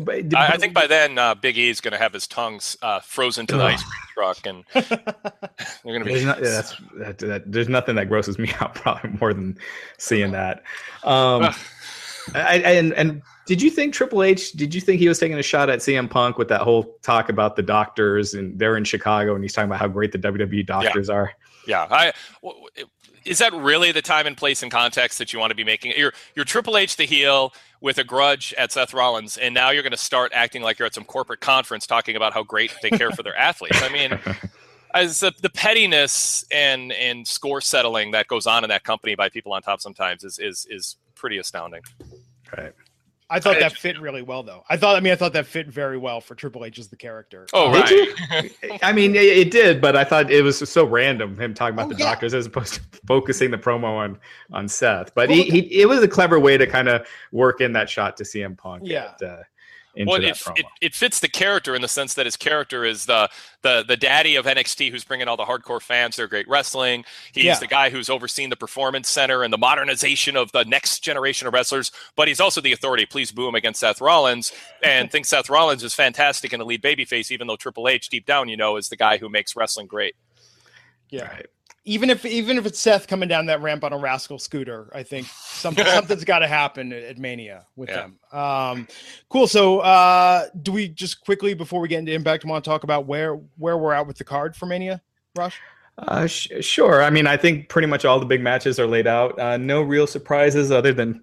[0.00, 2.60] but, I, I, think by then uh, Big E is going to have his tongue
[2.82, 4.82] uh, frozen to the ice cream truck, and they're
[5.84, 6.12] going to be.
[6.12, 9.58] There's, not, yeah, that's, that, that, there's nothing that grosses me out probably more than
[9.98, 10.62] seeing that.
[11.04, 11.54] Um,
[12.34, 14.52] I, and and did you think Triple H?
[14.52, 17.28] Did you think he was taking a shot at CM Punk with that whole talk
[17.28, 20.66] about the doctors and they're in Chicago and he's talking about how great the WWE
[20.66, 21.14] doctors yeah.
[21.14, 21.32] are?
[21.66, 22.12] Yeah, I
[23.24, 25.92] is that really the time and place and context that you want to be making?
[25.96, 29.82] You're you're Triple H the heel with a grudge at Seth Rollins, and now you're
[29.82, 32.90] going to start acting like you're at some corporate conference talking about how great they
[32.90, 33.82] care for their athletes.
[33.82, 34.18] I mean,
[34.94, 39.28] as the, the, pettiness and and score settling that goes on in that company by
[39.28, 41.82] people on top sometimes is is is pretty astounding.
[42.56, 42.72] Right.
[43.30, 44.62] I thought that fit really well, though.
[44.68, 46.96] I thought, I mean, I thought that fit very well for Triple H as the
[46.96, 47.46] character.
[47.52, 48.52] Oh, right.
[48.82, 51.86] I mean, it, it, did, but I thought it was so random him talking about
[51.86, 52.10] oh, the yeah.
[52.10, 54.18] doctors as opposed to focusing the promo on
[54.52, 55.14] on Seth.
[55.14, 57.88] But well, he, he, it was a clever way to kind of work in that
[57.88, 58.82] shot to CM Punk.
[58.84, 59.12] Yeah.
[59.20, 59.42] At, uh,
[59.96, 60.58] into well, that it, promo.
[60.58, 63.28] It, it fits the character in the sense that his character is the
[63.62, 67.04] the the daddy of NXT who's bringing all the hardcore fans their great wrestling.
[67.32, 67.58] He's Yeah.
[67.58, 71.54] the guy who's overseeing the performance center and the modernization of the next generation of
[71.54, 71.90] wrestlers.
[72.16, 73.06] But he's also the authority.
[73.06, 76.82] Please boo him against Seth Rollins and think Seth Rollins is fantastic and a lead
[76.82, 79.86] babyface, even though Triple H deep down you know is the guy who makes wrestling
[79.86, 80.14] great.
[81.10, 81.28] Yeah.
[81.28, 81.46] Right.
[81.86, 85.02] Even if even if it's Seth coming down that ramp on a rascal scooter, I
[85.02, 88.06] think something something's got to happen at, at Mania with Yeah.
[88.32, 88.38] them.
[88.40, 88.88] Um,
[89.28, 89.46] cool.
[89.46, 93.06] So, uh, do we just quickly before we get into Impact, want to talk about
[93.06, 95.02] where where we're at with the card for Mania,
[95.36, 95.54] Raj?
[95.98, 97.02] Uh, sh- sure.
[97.02, 99.38] I mean, I think pretty much all the big matches are laid out.
[99.38, 101.22] Uh, no real surprises other than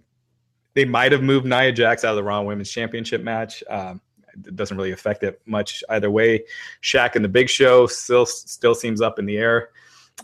[0.76, 3.64] they might have moved Nia Jax out of the Raw Women's Championship match.
[3.70, 3.99] Um,
[4.34, 6.45] it doesn't really affect it much either way.
[6.82, 9.70] Shaq and the Big Show still still seems up in the air.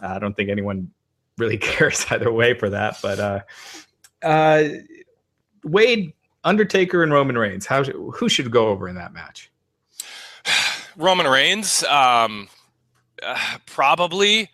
[0.01, 0.91] I don't think anyone
[1.37, 2.97] really cares either way for that.
[3.01, 3.39] But uh,
[4.23, 4.63] uh,
[5.63, 7.65] Wade, Undertaker, and Roman Reigns.
[7.65, 9.51] How who should go over in that match?
[10.97, 12.47] Roman Reigns, um,
[13.21, 14.49] uh, probably.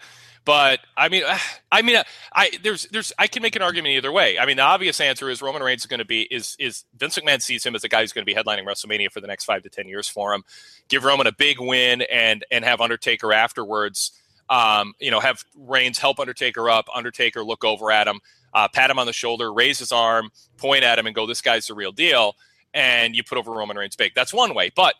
[0.45, 1.37] But I mean, uh,
[1.71, 4.37] I mean, uh, I there's there's I can make an argument either way.
[4.37, 7.17] I mean, the obvious answer is Roman Reigns is going to be is is Vince
[7.17, 9.45] McMahon sees him as a guy who's going to be headlining WrestleMania for the next
[9.45, 10.43] five to ten years for him.
[10.89, 14.11] Give Roman a big win and and have Undertaker afterwards.
[14.49, 16.87] Um, you know, have Reigns help Undertaker up.
[16.93, 18.19] Undertaker look over at him,
[18.53, 21.41] uh, pat him on the shoulder, raise his arm, point at him, and go, "This
[21.41, 22.35] guy's the real deal."
[22.73, 24.13] And you put over Roman Reigns big.
[24.15, 24.95] That's one way, but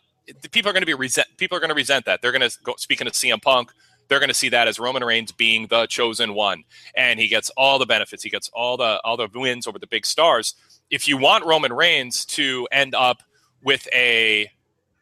[0.50, 1.28] people are going to be resent.
[1.36, 2.22] People are going to resent that.
[2.22, 2.74] They're going to go.
[2.78, 3.72] Speaking of CM Punk,
[4.08, 6.64] they're going to see that as Roman Reigns being the chosen one,
[6.96, 8.22] and he gets all the benefits.
[8.22, 10.54] He gets all the all the wins over the big stars.
[10.90, 13.22] If you want Roman Reigns to end up
[13.62, 14.50] with a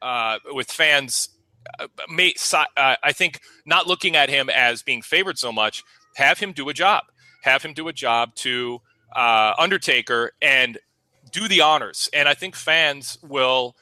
[0.00, 1.28] uh, with fans,
[2.08, 5.84] may, uh, I think not looking at him as being favored so much,
[6.16, 7.04] have him do a job.
[7.42, 8.80] Have him do a job to
[9.14, 10.78] uh, Undertaker and
[11.30, 12.08] do the honors.
[12.12, 13.76] And I think fans will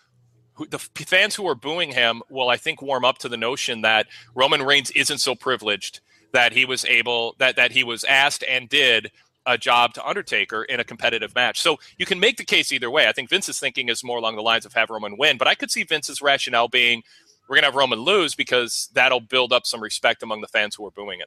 [0.68, 4.06] the fans who are booing him will, I think, warm up to the notion that
[4.34, 6.00] Roman Reigns isn't so privileged
[6.32, 9.10] that he was able that that he was asked and did
[9.46, 11.60] a job to Undertaker in a competitive match.
[11.60, 13.08] So you can make the case either way.
[13.08, 15.54] I think Vince's thinking is more along the lines of have Roman win, but I
[15.54, 17.02] could see Vince's rationale being
[17.50, 20.76] we're going to have Roman lose because that'll build up some respect among the fans
[20.76, 21.26] who are booing him.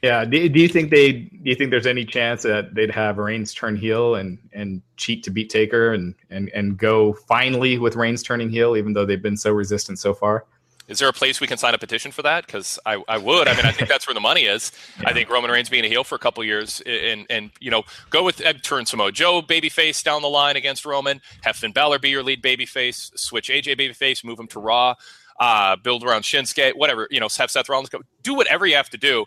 [0.00, 0.24] Yeah.
[0.24, 1.12] Do, do you think they?
[1.12, 5.22] Do you think there's any chance that they'd have Reigns turn heel and and cheat
[5.24, 9.20] to beat Taker and and and go finally with Reigns turning heel, even though they've
[9.20, 10.46] been so resistant so far?
[10.90, 12.44] Is there a place we can sign a petition for that?
[12.44, 13.46] Because I, I would.
[13.46, 14.72] I mean, I think that's where the money is.
[15.06, 17.84] I think Roman Reigns being a heel for a couple years, and and you know,
[18.10, 21.20] go with uh, turn Samoa Joe babyface down the line against Roman.
[21.42, 23.16] Have Finn Balor be your lead babyface.
[23.16, 24.24] Switch AJ babyface.
[24.24, 24.96] Move him to Raw.
[25.38, 26.76] Uh, build around Shinsuke.
[26.76, 27.06] Whatever.
[27.10, 28.00] You know, have Seth Rollins go.
[28.24, 29.24] Do whatever you have to do.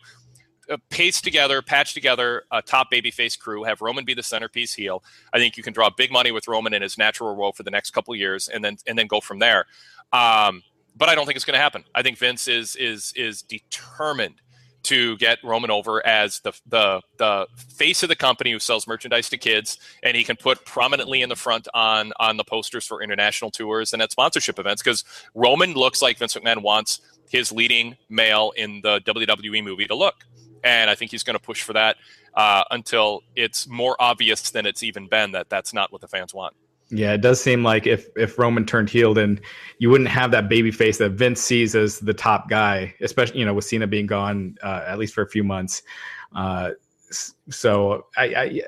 [0.70, 3.64] Uh, paste together, patch together a top babyface crew.
[3.64, 5.01] Have Roman be the centerpiece heel.
[5.32, 7.72] I think you can draw big money with Roman in his natural role for the
[7.72, 9.66] next couple years, and then and then go from there.
[10.11, 10.61] Um,
[10.96, 11.84] but I don't think it's going to happen.
[11.96, 14.36] I think Vince is is is determined
[14.84, 19.30] to get Roman over as the the the face of the company who sells merchandise
[19.30, 23.02] to kids, and he can put prominently in the front on on the posters for
[23.02, 27.96] international tours and at sponsorship events because Roman looks like Vince McMahon wants his leading
[28.10, 30.16] male in the WWE movie to look,
[30.64, 31.96] and I think he's going to push for that
[32.34, 36.34] uh, until it's more obvious than it's even been that that's not what the fans
[36.34, 36.56] want.
[36.94, 39.39] Yeah, it does seem like if if Roman turned heel, then
[39.80, 43.46] you wouldn't have that baby face that Vince sees as the top guy, especially you
[43.46, 45.82] know with Cena being gone uh, at least for a few months.
[46.36, 46.72] Uh,
[47.50, 48.62] so I, I,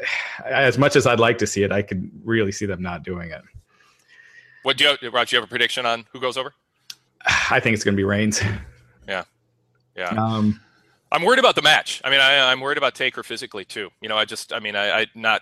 [0.45, 3.31] as much as I'd like to see it, I could really see them not doing
[3.31, 3.41] it.
[4.63, 4.99] What do you have?
[4.99, 6.53] Do you have a prediction on who goes over?
[7.49, 8.41] I think it's going to be Reigns.
[9.95, 10.09] Yeah.
[10.09, 10.59] Um,
[11.11, 12.01] I'm worried about the match.
[12.03, 13.89] I mean, I, I'm worried about Taker physically too.
[14.01, 15.41] You know, I just, I mean, I, I not,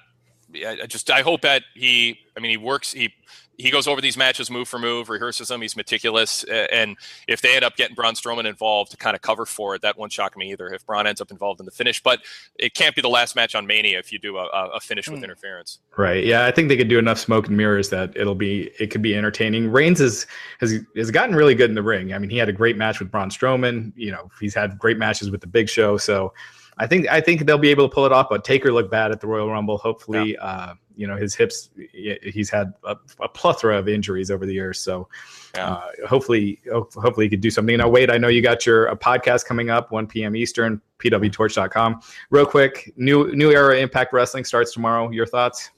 [0.56, 3.14] I I just, I hope that he, I mean, he works, he,
[3.56, 5.62] he goes over these matches move for move, rehearses them.
[5.62, 6.98] He's meticulous, and
[7.28, 9.96] if they end up getting Braun Strowman involved to kind of cover for it, that
[9.96, 10.74] won't shock me either.
[10.74, 12.22] If Braun ends up involved in the finish, but
[12.58, 15.08] it can't be the last match on Mania if you do a, a a finish
[15.08, 15.26] with Hmm.
[15.26, 15.78] interference.
[15.96, 16.26] Right.
[16.26, 19.04] Yeah, I think they could do enough smoke and mirrors that it'll be it could
[19.04, 19.72] be entertaining.
[19.72, 20.26] Reigns is,
[20.60, 22.12] has has gotten really good in the ring.
[22.12, 23.94] I mean, he had a great match with Braun Strowman.
[23.96, 25.98] You know, he's had great matches with the Big Show.
[25.98, 26.34] So,
[26.78, 28.28] I think I think they'll be able to pull it off.
[28.30, 29.78] But Taker looked bad at the Royal Rumble.
[29.78, 31.70] Hopefully, uh, you know, his hips.
[31.92, 34.80] He's had a, a plethora of injuries over the years.
[34.80, 35.08] So,
[35.56, 35.70] Yeah.
[35.74, 37.78] uh, hopefully, hopefully, he could do something.
[37.78, 40.36] Now, wait, I know you got your a podcast coming up 1 p.m.
[40.36, 40.82] Eastern.
[41.00, 42.02] PWTorch.com.
[42.30, 45.10] Real quick, new new era Impact Wrestling starts tomorrow.
[45.12, 45.70] Your thoughts?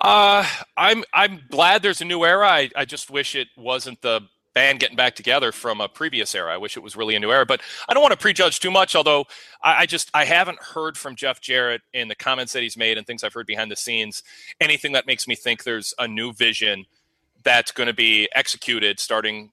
[0.00, 0.44] Uh,
[0.76, 2.48] I'm I'm glad there's a new era.
[2.48, 4.22] I, I just wish it wasn't the
[4.54, 6.52] band getting back together from a previous era.
[6.52, 8.70] I wish it was really a new era, but I don't want to prejudge too
[8.70, 8.94] much.
[8.94, 9.26] Although
[9.62, 12.98] I, I just I haven't heard from Jeff Jarrett in the comments that he's made
[12.98, 14.22] and things I've heard behind the scenes
[14.60, 16.84] anything that makes me think there's a new vision
[17.42, 19.50] that's going to be executed starting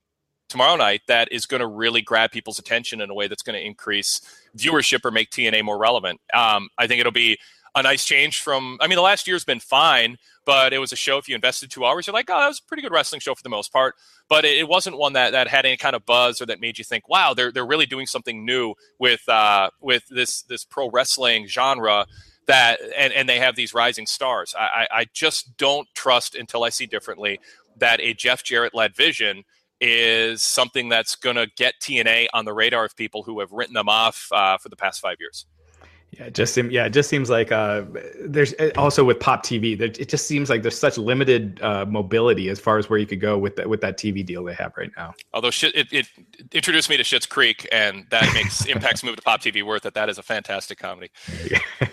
[0.48, 3.58] tomorrow night that is going to really grab people's attention in a way that's going
[3.58, 4.20] to increase
[4.56, 6.20] viewership or make TNA more relevant.
[6.34, 7.38] Um, I think it'll be
[7.74, 8.78] a nice change from.
[8.80, 11.18] I mean, the last year's been fine, but it was a show.
[11.18, 13.34] If you invested two hours, you're like, oh, that was a pretty good wrestling show
[13.34, 13.94] for the most part.
[14.28, 16.84] But it, wasn't one that, that had any kind of buzz or that made you
[16.84, 21.46] think, wow, they're they're really doing something new with uh, with this this pro wrestling
[21.46, 22.06] genre.
[22.46, 24.54] That and, and they have these rising stars.
[24.58, 27.38] I, I just don't trust until I see differently
[27.78, 29.44] that a Jeff Jarrett led vision
[29.80, 33.74] is something that's going to get TNA on the radar of people who have written
[33.74, 35.46] them off uh, for the past five years.
[36.12, 36.72] Yeah, it just seems.
[36.72, 37.84] Yeah, it just seems like uh,
[38.24, 39.80] there's uh, also with Pop TV.
[39.80, 43.20] It just seems like there's such limited uh, mobility as far as where you could
[43.20, 45.14] go with that with that TV deal they have right now.
[45.32, 46.08] Although shit, it, it
[46.52, 49.94] introduced me to Schitt's Creek, and that makes Impact's move to Pop TV worth it.
[49.94, 51.10] That is a fantastic comedy.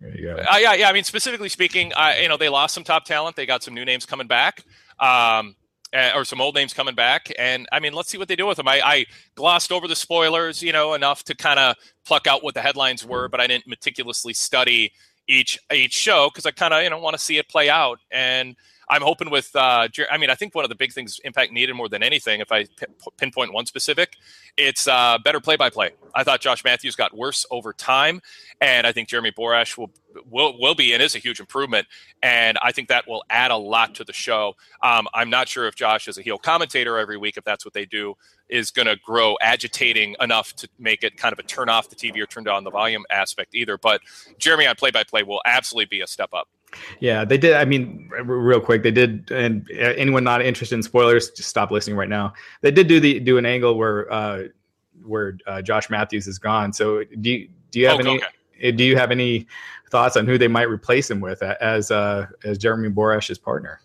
[0.00, 0.36] There you go.
[0.36, 0.88] Uh, yeah, yeah.
[0.90, 3.34] I mean, specifically speaking, I, you know, they lost some top talent.
[3.34, 4.62] They got some new names coming back.
[5.00, 5.56] Um,
[5.96, 7.32] uh, or some old names coming back.
[7.38, 8.68] And I mean, let's see what they do with them.
[8.68, 12.54] I, I glossed over the spoilers, you know, enough to kind of pluck out what
[12.54, 14.92] the headlines were, but I didn't meticulously study
[15.28, 17.98] each each show because I kind of you know want to see it play out.
[18.10, 18.56] And
[18.88, 21.74] I'm hoping with, uh, I mean, I think one of the big things Impact needed
[21.74, 22.66] more than anything, if I
[23.16, 24.16] pinpoint one specific,
[24.56, 25.90] it's uh, better play by play.
[26.14, 28.20] I thought Josh Matthews got worse over time,
[28.60, 29.90] and I think Jeremy Borash will
[30.30, 31.86] will will be and is a huge improvement,
[32.22, 34.54] and I think that will add a lot to the show.
[34.82, 37.74] Um, I'm not sure if Josh, as a heel commentator every week, if that's what
[37.74, 38.14] they do,
[38.48, 41.96] is going to grow agitating enough to make it kind of a turn off the
[41.96, 43.76] TV or turn down the volume aspect either.
[43.76, 44.00] But
[44.38, 46.48] Jeremy on play by play will absolutely be a step up.
[47.00, 47.54] Yeah, they did.
[47.54, 49.30] I mean, real quick, they did.
[49.30, 52.34] And anyone not interested in spoilers, just stop listening right now.
[52.62, 54.44] They did do the do an angle where uh,
[55.04, 56.72] where uh, Josh Matthews is gone.
[56.72, 58.16] So do you, do you have oh, any?
[58.16, 58.72] Okay.
[58.72, 59.46] Do you have any
[59.90, 63.80] thoughts on who they might replace him with as uh, as Jeremy Borash's partner?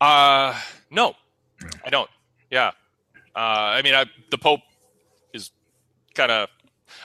[0.00, 0.58] Uh
[0.90, 1.14] no,
[1.84, 2.10] I don't.
[2.50, 2.72] Yeah,
[3.34, 3.38] uh,
[3.76, 4.60] I mean, I, the Pope
[5.32, 5.50] is
[6.14, 6.48] kind of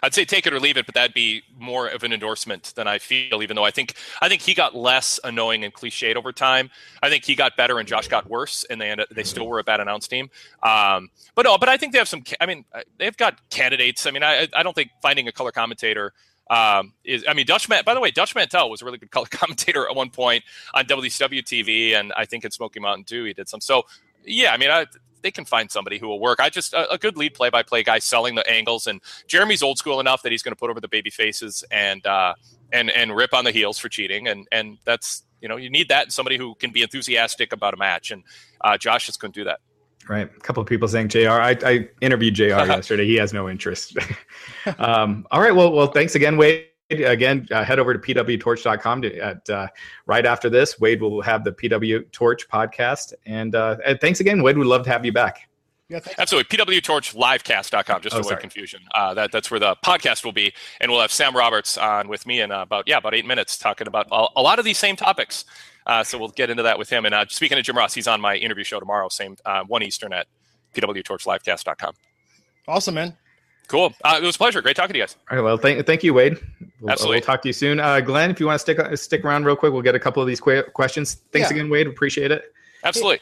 [0.03, 2.87] I'd say take it or leave it, but that'd be more of an endorsement than
[2.87, 3.41] I feel.
[3.41, 6.69] Even though I think I think he got less annoying and cliched over time.
[7.01, 9.59] I think he got better and Josh got worse, and they ended, they still were
[9.59, 10.29] a bad announce team.
[10.63, 12.23] Um, but no, but I think they have some.
[12.39, 14.05] I mean, uh, they've got candidates.
[14.05, 16.13] I mean, I I don't think finding a color commentator.
[16.49, 17.83] Um, is I mean Dutch Man.
[17.85, 20.85] By the way, Dutch Mantell was a really good color commentator at one point on
[20.85, 23.61] WCW TV, and I think in Smoky Mountain too, he did some.
[23.61, 23.83] So
[24.23, 24.85] yeah, I mean, I,
[25.27, 26.39] they can find somebody who will work.
[26.39, 29.61] I just a, a good lead play by play guy selling the angles, and Jeremy's
[29.61, 32.33] old school enough that he's going to put over the baby faces and uh,
[32.71, 35.89] and and rip on the heels for cheating, and and that's you know you need
[35.89, 38.23] that and somebody who can be enthusiastic about a match, and
[38.61, 39.59] uh, Josh just couldn't do that.
[40.07, 40.29] Right.
[40.33, 41.31] A couple of people saying JR.
[41.31, 43.05] I, I interviewed JR yesterday.
[43.05, 43.97] He has no interest.
[44.77, 45.53] um, all right.
[45.53, 49.67] Well, well, thanks again, Wade again, uh, head over to pwtorch.com to, at uh,
[50.05, 50.79] right after this.
[50.79, 53.13] Wade will have the PW Torch podcast.
[53.25, 54.57] And, uh, and thanks again, Wade.
[54.57, 55.49] We'd love to have you back.
[55.89, 56.57] Yeah, Absolutely.
[56.57, 58.81] PWTorchLivecast.com, just oh, to avoid confusion.
[58.93, 60.53] Uh, that, that's where the podcast will be.
[60.81, 63.57] And we'll have Sam Roberts on with me in uh, about, yeah, about eight minutes
[63.57, 65.45] talking about a, a lot of these same topics.
[65.85, 67.05] Uh, so we'll get into that with him.
[67.05, 69.83] And uh, speaking of Jim Ross, he's on my interview show tomorrow, same uh, 1
[69.83, 70.27] Eastern at
[70.75, 71.93] PWTorchLivecast.com.
[72.67, 73.15] Awesome, man.
[73.67, 73.93] Cool.
[74.03, 74.61] Uh, it was a pleasure.
[74.61, 75.17] Great talking to you guys.
[75.29, 75.43] All right.
[75.43, 76.37] Well, thank, thank you, Wade.
[76.79, 77.17] We'll, Absolutely.
[77.17, 77.79] We'll talk to you soon.
[77.79, 80.21] Uh, Glenn, if you want to stick stick around real quick, we'll get a couple
[80.21, 81.15] of these qu- questions.
[81.31, 81.57] Thanks yeah.
[81.57, 81.87] again, Wade.
[81.87, 82.53] Appreciate it.
[82.83, 83.19] Absolutely.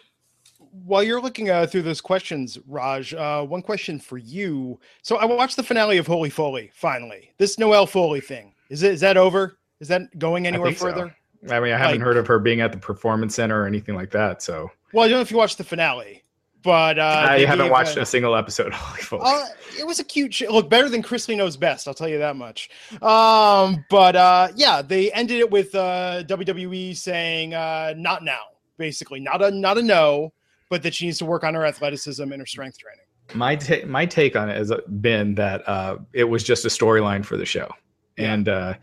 [0.84, 4.80] While you're looking uh, through those questions, Raj, uh, one question for you.
[5.02, 6.70] So I watched the finale of Holy Foley.
[6.74, 9.58] Finally, this Noelle Foley thing is it is that over?
[9.80, 11.16] Is that going anywhere further?
[11.48, 11.56] So.
[11.56, 13.96] I mean, I haven't like, heard of her being at the performance center or anything
[13.96, 14.42] like that.
[14.42, 16.24] So, well, I don't know if you watched the finale.
[16.66, 18.74] But uh, I haven't watched a, a, single episode.
[19.12, 19.46] Uh,
[19.80, 20.52] it was a cute show.
[20.52, 21.88] Look, better than Chrisley Knows Best.
[21.88, 22.72] I'll tell you that much.
[23.04, 28.42] Um, but uh, yeah, they ended it with uh, WWE saying uh, not now,
[28.78, 30.34] basically, not a not a no,
[30.72, 33.06] but that she needs to work on her athleticism and her strength training.
[33.36, 37.24] My ta- my take on it has been that uh, it was just a storyline
[37.24, 37.70] for the show,
[38.18, 38.34] yeah.
[38.34, 38.74] and uh,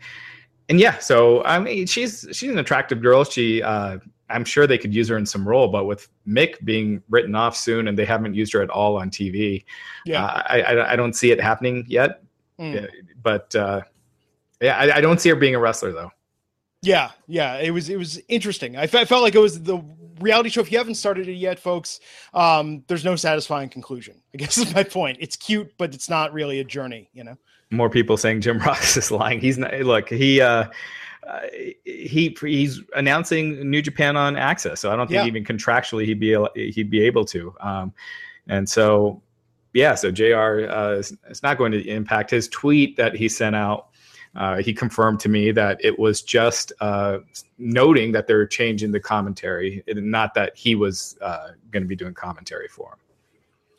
[0.69, 3.25] and yeah, so I mean, she's she's an attractive girl.
[3.25, 3.97] She uh,
[4.29, 7.55] I'm sure they could use her in some role, but with Mick being written off
[7.55, 9.63] soon and they haven't used her at all on TV,
[10.05, 12.23] yeah, uh, I, I, I don't see it happening yet.
[12.59, 12.75] Mm.
[12.75, 12.87] Yeah,
[13.21, 13.81] but uh,
[14.61, 16.11] yeah, I, I, don't see her being a wrestler though.
[16.81, 18.77] Yeah, yeah, it was it was interesting.
[18.77, 19.83] I felt like it was the
[20.19, 20.61] reality show.
[20.61, 21.99] If you haven't started it yet, folks,
[22.33, 24.21] um, there's no satisfying conclusion.
[24.33, 25.17] I guess is my point.
[25.19, 27.09] It's cute, but it's not really a journey.
[27.13, 27.37] You know.
[27.71, 29.39] More people saying Jim Ross is lying.
[29.39, 29.73] He's not.
[29.81, 30.41] Look, he.
[30.41, 30.65] uh
[31.27, 31.41] uh,
[31.85, 35.25] he he's announcing New Japan on AXS, so I don't think yeah.
[35.25, 37.55] even contractually he'd be he'd be able to.
[37.59, 37.93] Um,
[38.47, 39.21] and so,
[39.73, 40.67] yeah, so Jr.
[40.69, 41.03] Uh,
[41.43, 43.89] not going to impact his tweet that he sent out.
[44.35, 47.19] uh, he confirmed to me that it was just uh,
[47.57, 52.13] noting that they're changing the commentary, not that he was uh, going to be doing
[52.13, 52.99] commentary for him.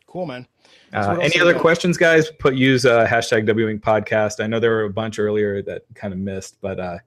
[0.07, 0.47] Cool, man.
[0.93, 2.31] Uh, any other questions, guys?
[2.39, 4.43] Put use uh, hashtag WWing podcast.
[4.43, 6.99] I know there were a bunch earlier that kind of missed, but uh,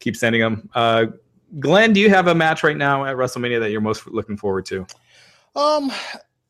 [0.00, 0.68] keep sending them.
[0.74, 1.06] Uh,
[1.58, 4.66] Glenn, do you have a match right now at WrestleMania that you're most looking forward
[4.66, 4.86] to?
[5.56, 5.90] Um,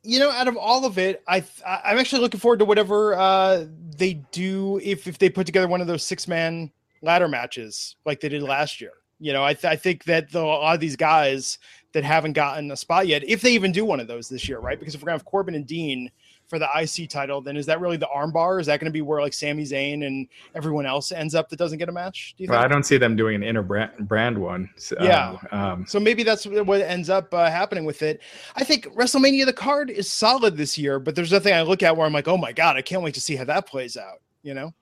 [0.03, 3.66] you know, out of all of it, I I'm actually looking forward to whatever uh,
[3.96, 6.70] they do if if they put together one of those six man
[7.03, 8.92] ladder matches like they did last year.
[9.20, 11.59] You know, I th- I think that the, a lot of these guys
[11.92, 14.61] that haven't gotten a spot yet, if they even do one of those this year,
[14.61, 14.78] right?
[14.78, 16.11] Because if we're gonna have Corbin and Dean
[16.49, 18.61] for the IC title, then is that really the armbar?
[18.61, 21.59] Is that going to be where like Sami Zayn and everyone else ends up that
[21.59, 22.34] doesn't get a match?
[22.38, 24.70] Do well, I don't see them doing an inner brand, brand one.
[24.76, 25.36] So, yeah.
[25.53, 28.22] Um, so maybe that's what ends up uh, happening with it.
[28.57, 31.96] I think WrestleMania, the card is solid this year, but there's nothing I look at
[31.96, 34.22] where I'm like, oh my God, I can't wait to see how that plays out,
[34.42, 34.72] you know?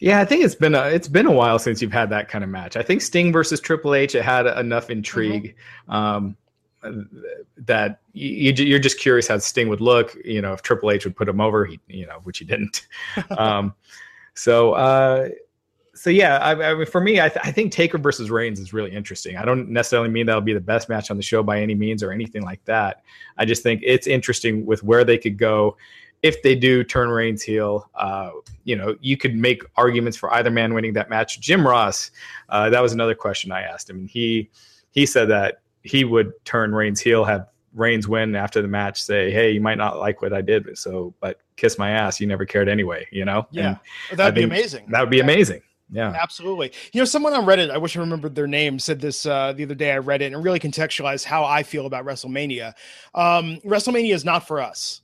[0.00, 2.42] Yeah, I think it's been a it's been a while since you've had that kind
[2.42, 2.74] of match.
[2.74, 5.54] I think Sting versus Triple H it had enough intrigue.
[5.88, 5.92] Mm-hmm.
[5.92, 6.36] Um,
[7.56, 10.16] that you, are just curious how Sting would look.
[10.24, 12.86] You know, if Triple H would put him over, he, you know, which he didn't.
[13.38, 13.74] um,
[14.34, 15.28] so, uh,
[15.94, 18.72] so yeah, I, I mean, for me, I, th- I, think Taker versus Reigns is
[18.72, 19.36] really interesting.
[19.36, 22.02] I don't necessarily mean that'll be the best match on the show by any means
[22.02, 23.02] or anything like that.
[23.36, 25.76] I just think it's interesting with where they could go
[26.22, 27.90] if they do turn Reigns heel.
[27.94, 28.30] Uh,
[28.64, 31.40] you know, you could make arguments for either man winning that match.
[31.40, 32.10] Jim Ross,
[32.48, 33.98] uh, that was another question I asked him.
[33.98, 34.50] and He
[34.92, 39.30] he said that he would turn Reigns heel, have Reigns win after the match, say,
[39.30, 42.20] "Hey, you might not like what I did, so but kiss my ass.
[42.20, 43.46] You never cared anyway." You know?
[43.50, 43.76] Yeah,
[44.12, 44.86] that'd be amazing.
[44.90, 45.24] That would be yeah.
[45.24, 45.62] amazing.
[45.92, 46.72] Yeah, absolutely.
[46.92, 49.64] You know, someone on Reddit, I wish I remembered their name, said this uh, the
[49.64, 49.92] other day.
[49.92, 52.74] I read it and really contextualized how I feel about WrestleMania.
[53.14, 55.02] Um, WrestleMania is not for us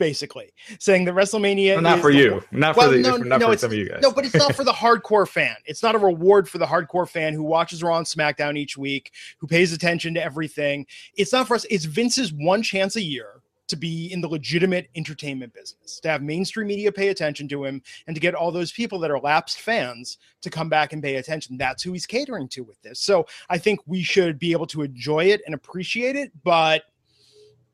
[0.00, 3.52] basically saying that WrestleMania well, not for you, not well, for the, no, not no,
[3.52, 4.00] for some of you guys.
[4.02, 5.54] No, but it's not for the hardcore fan.
[5.66, 9.12] It's not a reward for the hardcore fan who watches Raw and SmackDown each week,
[9.38, 10.86] who pays attention to everything.
[11.14, 11.66] It's not for us.
[11.70, 16.22] It's Vince's one chance a year to be in the legitimate entertainment business, to have
[16.22, 19.60] mainstream media pay attention to him, and to get all those people that are lapsed
[19.60, 21.56] fans to come back and pay attention.
[21.56, 22.98] That's who he's catering to with this.
[22.98, 26.82] So I think we should be able to enjoy it and appreciate it, but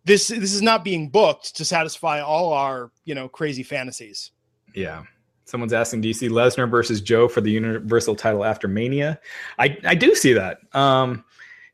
[0.06, 4.30] this this is not being booked to satisfy all our you know crazy fantasies.
[4.74, 5.02] Yeah.
[5.44, 9.20] Someone's asking, do you see Lesnar versus Joe for the Universal title after Mania?
[9.60, 10.58] I, I do see that.
[10.72, 11.24] Um,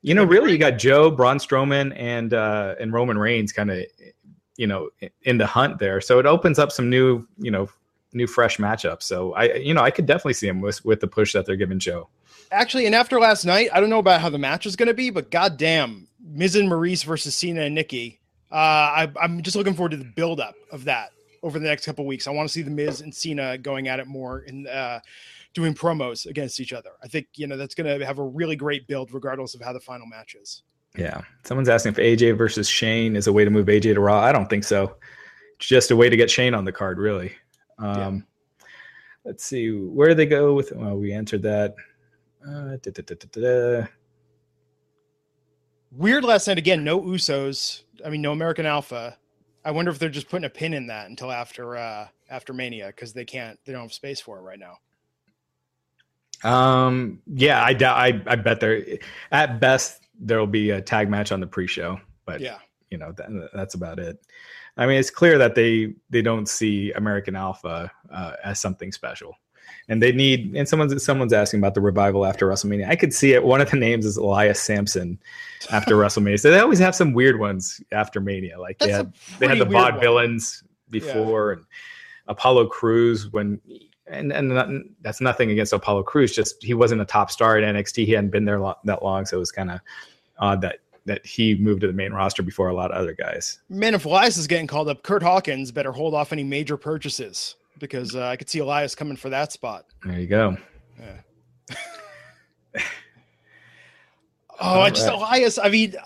[0.03, 3.85] you know, really, you got Joe, Braun Strowman, and uh, and Roman Reigns kind of,
[4.57, 4.91] you know,
[5.23, 6.03] in the hunt there.
[6.03, 7.69] So it opens up some new, you know,
[8.13, 9.05] new fresh matchups.
[9.05, 11.57] So I, you know, I could definitely see him with with the push that they're
[11.57, 12.09] giving Joe.
[12.51, 14.95] Actually, and after last night, I don't know about how the match is going to
[14.95, 18.21] be, but goddamn, Miz and Maryse versus Cena and Nikki
[18.53, 22.05] uh, I, am just looking forward to the buildup of that over the next couple
[22.05, 22.27] weeks.
[22.27, 25.01] I want to see the Miz and Cena going at it more and uh,
[25.55, 26.91] doing promos against each other.
[27.03, 29.73] I think you know that's going to have a really great build, regardless of how
[29.73, 30.63] the final match is.
[30.97, 34.21] Yeah, someone's asking if AJ versus Shane is a way to move AJ to Raw.
[34.21, 34.97] I don't think so.
[35.57, 37.33] It's just a way to get Shane on the card, really.
[37.79, 38.67] Um, yeah.
[39.25, 40.73] Let's see where do they go with.
[40.73, 41.75] Well, we answered that.
[42.47, 43.87] Uh, da, da, da,
[45.93, 46.85] Weird last night again.
[46.85, 49.17] No Usos I mean, no American Alpha.
[49.65, 52.89] I wonder if they're just putting a pin in that until after uh after Mania
[52.89, 54.79] because they can't they don't have space for it right now.
[56.49, 57.21] Um.
[57.27, 57.97] Yeah, I doubt.
[57.97, 58.85] I I bet there.
[59.31, 62.59] At best, there will be a tag match on the pre-show, but yeah,
[62.91, 64.19] you know that, that's about it.
[64.77, 69.37] I mean, it's clear that they they don't see American Alpha uh, as something special
[69.89, 72.89] and they need and someone's someone's asking about the revival after WrestleMania.
[72.89, 73.45] I could see it.
[73.45, 75.19] One of the names is Elias Samson
[75.71, 76.41] after WrestleMania.
[76.41, 78.59] So they always have some weird ones after Mania.
[78.61, 81.59] Like they had they had the Vaudevillains before yeah.
[81.59, 81.67] and
[82.29, 83.61] Apollo Crews when
[84.07, 84.69] and and not,
[85.01, 86.35] that's nothing against Apollo Crews.
[86.35, 88.07] Just he wasn't a top star at NXT.
[88.07, 89.81] He hadn't been there lo- that long, so it was kind of
[90.39, 93.59] odd that that he moved to the main roster before a lot of other guys.
[93.69, 97.57] Man, if Elias is getting called up, Kurt Hawkins better hold off any major purchases
[97.83, 99.87] because uh, I could see Elias coming for that spot.
[100.05, 100.57] There you go.
[100.99, 101.75] Yeah.
[104.61, 105.09] oh, I just.
[105.09, 105.59] Elias.
[105.59, 105.97] I mean,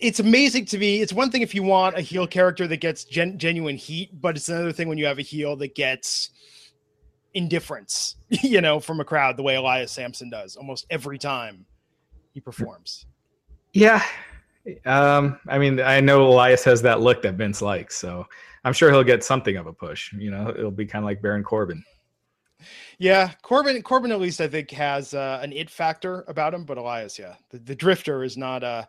[0.00, 1.00] it's amazing to me.
[1.00, 4.36] It's one thing if you want a heel character that gets gen- genuine heat, but
[4.36, 6.30] it's another thing when you have a heel that gets
[7.34, 11.64] indifference, you know, from a crowd the way Elias Samson does almost every time
[12.34, 13.06] he performs.
[13.72, 14.02] Yeah.
[14.84, 18.26] Um, I mean, I know Elias has that look that Vince likes, so
[18.68, 20.12] I'm sure he'll get something of a push.
[20.12, 21.82] You know, it'll be kind of like Baron Corbin.
[22.98, 23.80] Yeah, Corbin.
[23.80, 27.36] Corbin at least I think has uh, an it factor about him, but Elias, yeah,
[27.48, 28.86] the, the Drifter is not a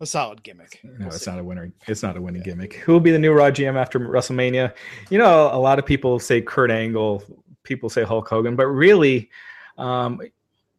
[0.00, 0.78] a solid gimmick.
[0.84, 1.30] No, we'll it's see.
[1.30, 1.72] not a winner.
[1.88, 2.52] It's not a winning yeah.
[2.52, 2.74] gimmick.
[2.74, 4.72] Who will be the new Raw GM after WrestleMania?
[5.10, 7.24] You know, a lot of people say Kurt Angle
[7.64, 9.30] people say Hulk Hogan, but really,
[9.78, 10.20] um,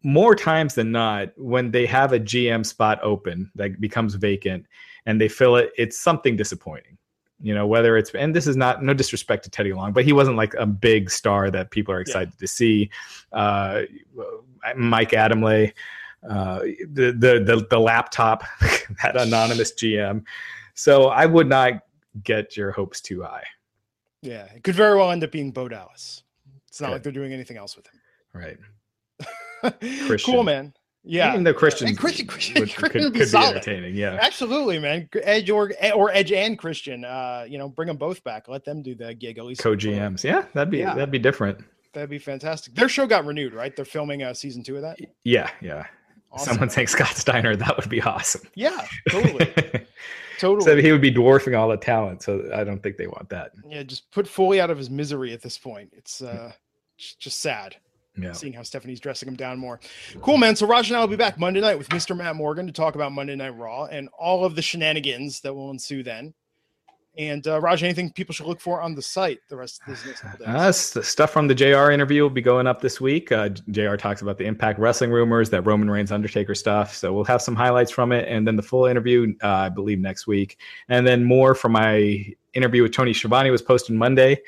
[0.04, 4.66] more times than not, when they have a GM spot open that becomes vacant
[5.06, 6.98] and they fill it, it's something disappointing.
[7.42, 10.12] You know, whether it's and this is not no disrespect to Teddy Long, but he
[10.12, 12.40] wasn't like a big star that people are excited yeah.
[12.40, 12.90] to see.
[13.32, 13.84] Uh,
[14.76, 15.72] Mike Adamle,
[16.30, 18.44] uh, the, the the the laptop,
[19.04, 20.24] that anonymous GM.
[20.74, 21.84] So I would not
[22.24, 23.44] get your hopes too high.
[24.22, 26.24] Yeah, it could very well end up being Bo Dallas.
[26.68, 26.94] It's not Good.
[26.94, 28.00] like they're doing anything else with him.
[28.34, 28.58] Right.
[30.24, 30.74] cool, man.
[31.04, 33.96] Yeah, even though Christian, Christian, Christian, would, Christian could, be, could be entertaining.
[33.96, 35.08] Yeah, absolutely, man.
[35.24, 37.06] Edge or or Edge and Christian.
[37.06, 38.48] Uh, you know, bring them both back.
[38.48, 39.62] Let them do the gig at least.
[39.62, 40.24] Co GMs.
[40.24, 40.94] Yeah, that'd be yeah.
[40.94, 41.64] that'd be different.
[41.94, 42.76] That'd be fantastic.
[42.76, 43.76] Their show got renewed, right?
[43.76, 45.00] They're filming uh, season two of that.
[45.24, 45.86] Yeah, yeah.
[46.32, 46.54] Awesome.
[46.54, 48.42] Someone saying Scott Steiner, that would be awesome.
[48.54, 49.46] Yeah, totally.
[50.40, 50.66] totally.
[50.66, 52.22] So he would be dwarfing all the talent.
[52.22, 53.52] So I don't think they want that.
[53.68, 55.92] Yeah, just put Foley out of his misery at this point.
[55.94, 56.52] It's uh,
[56.98, 57.78] just sad.
[58.22, 58.34] Yeah.
[58.34, 59.80] Seeing how Stephanie's dressing him down more.
[60.22, 60.56] Cool, man.
[60.56, 62.16] So Raj and I will be back Monday night with Mr.
[62.16, 65.72] Matt Morgan to talk about Monday Night Raw and all of the shenanigans that will
[65.72, 66.34] ensue then.
[67.18, 70.06] And uh, Raj, anything people should look for on the site the rest of this
[70.06, 70.96] next couple days?
[70.96, 73.32] Uh, stuff from the JR interview will be going up this week.
[73.32, 76.96] Uh, JR talks about the Impact Wrestling rumors, that Roman Reigns Undertaker stuff.
[76.96, 80.00] So we'll have some highlights from it, and then the full interview, uh, I believe,
[80.00, 84.40] next week, and then more from my interview with Tony Schiavone was posted Monday,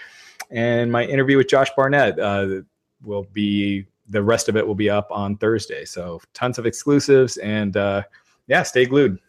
[0.49, 2.61] and my interview with Josh Barnett uh,
[3.03, 3.85] will be.
[4.09, 5.85] The rest of it will be up on Thursday.
[5.85, 8.03] So tons of exclusives, and uh,
[8.47, 9.19] yeah, stay glued.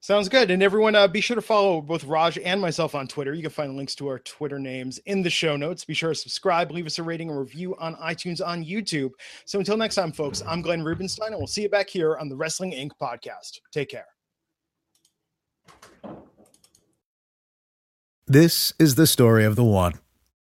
[0.00, 0.50] Sounds good.
[0.50, 3.34] And everyone, uh, be sure to follow both Raj and myself on Twitter.
[3.34, 5.84] You can find links to our Twitter names in the show notes.
[5.84, 9.10] Be sure to subscribe, leave us a rating and review on iTunes on YouTube.
[9.46, 12.28] So until next time, folks, I'm Glenn Rubenstein, and we'll see you back here on
[12.28, 12.90] the Wrestling Inc.
[13.00, 13.60] podcast.
[13.72, 14.06] Take care.
[18.28, 19.94] This is the story of the one.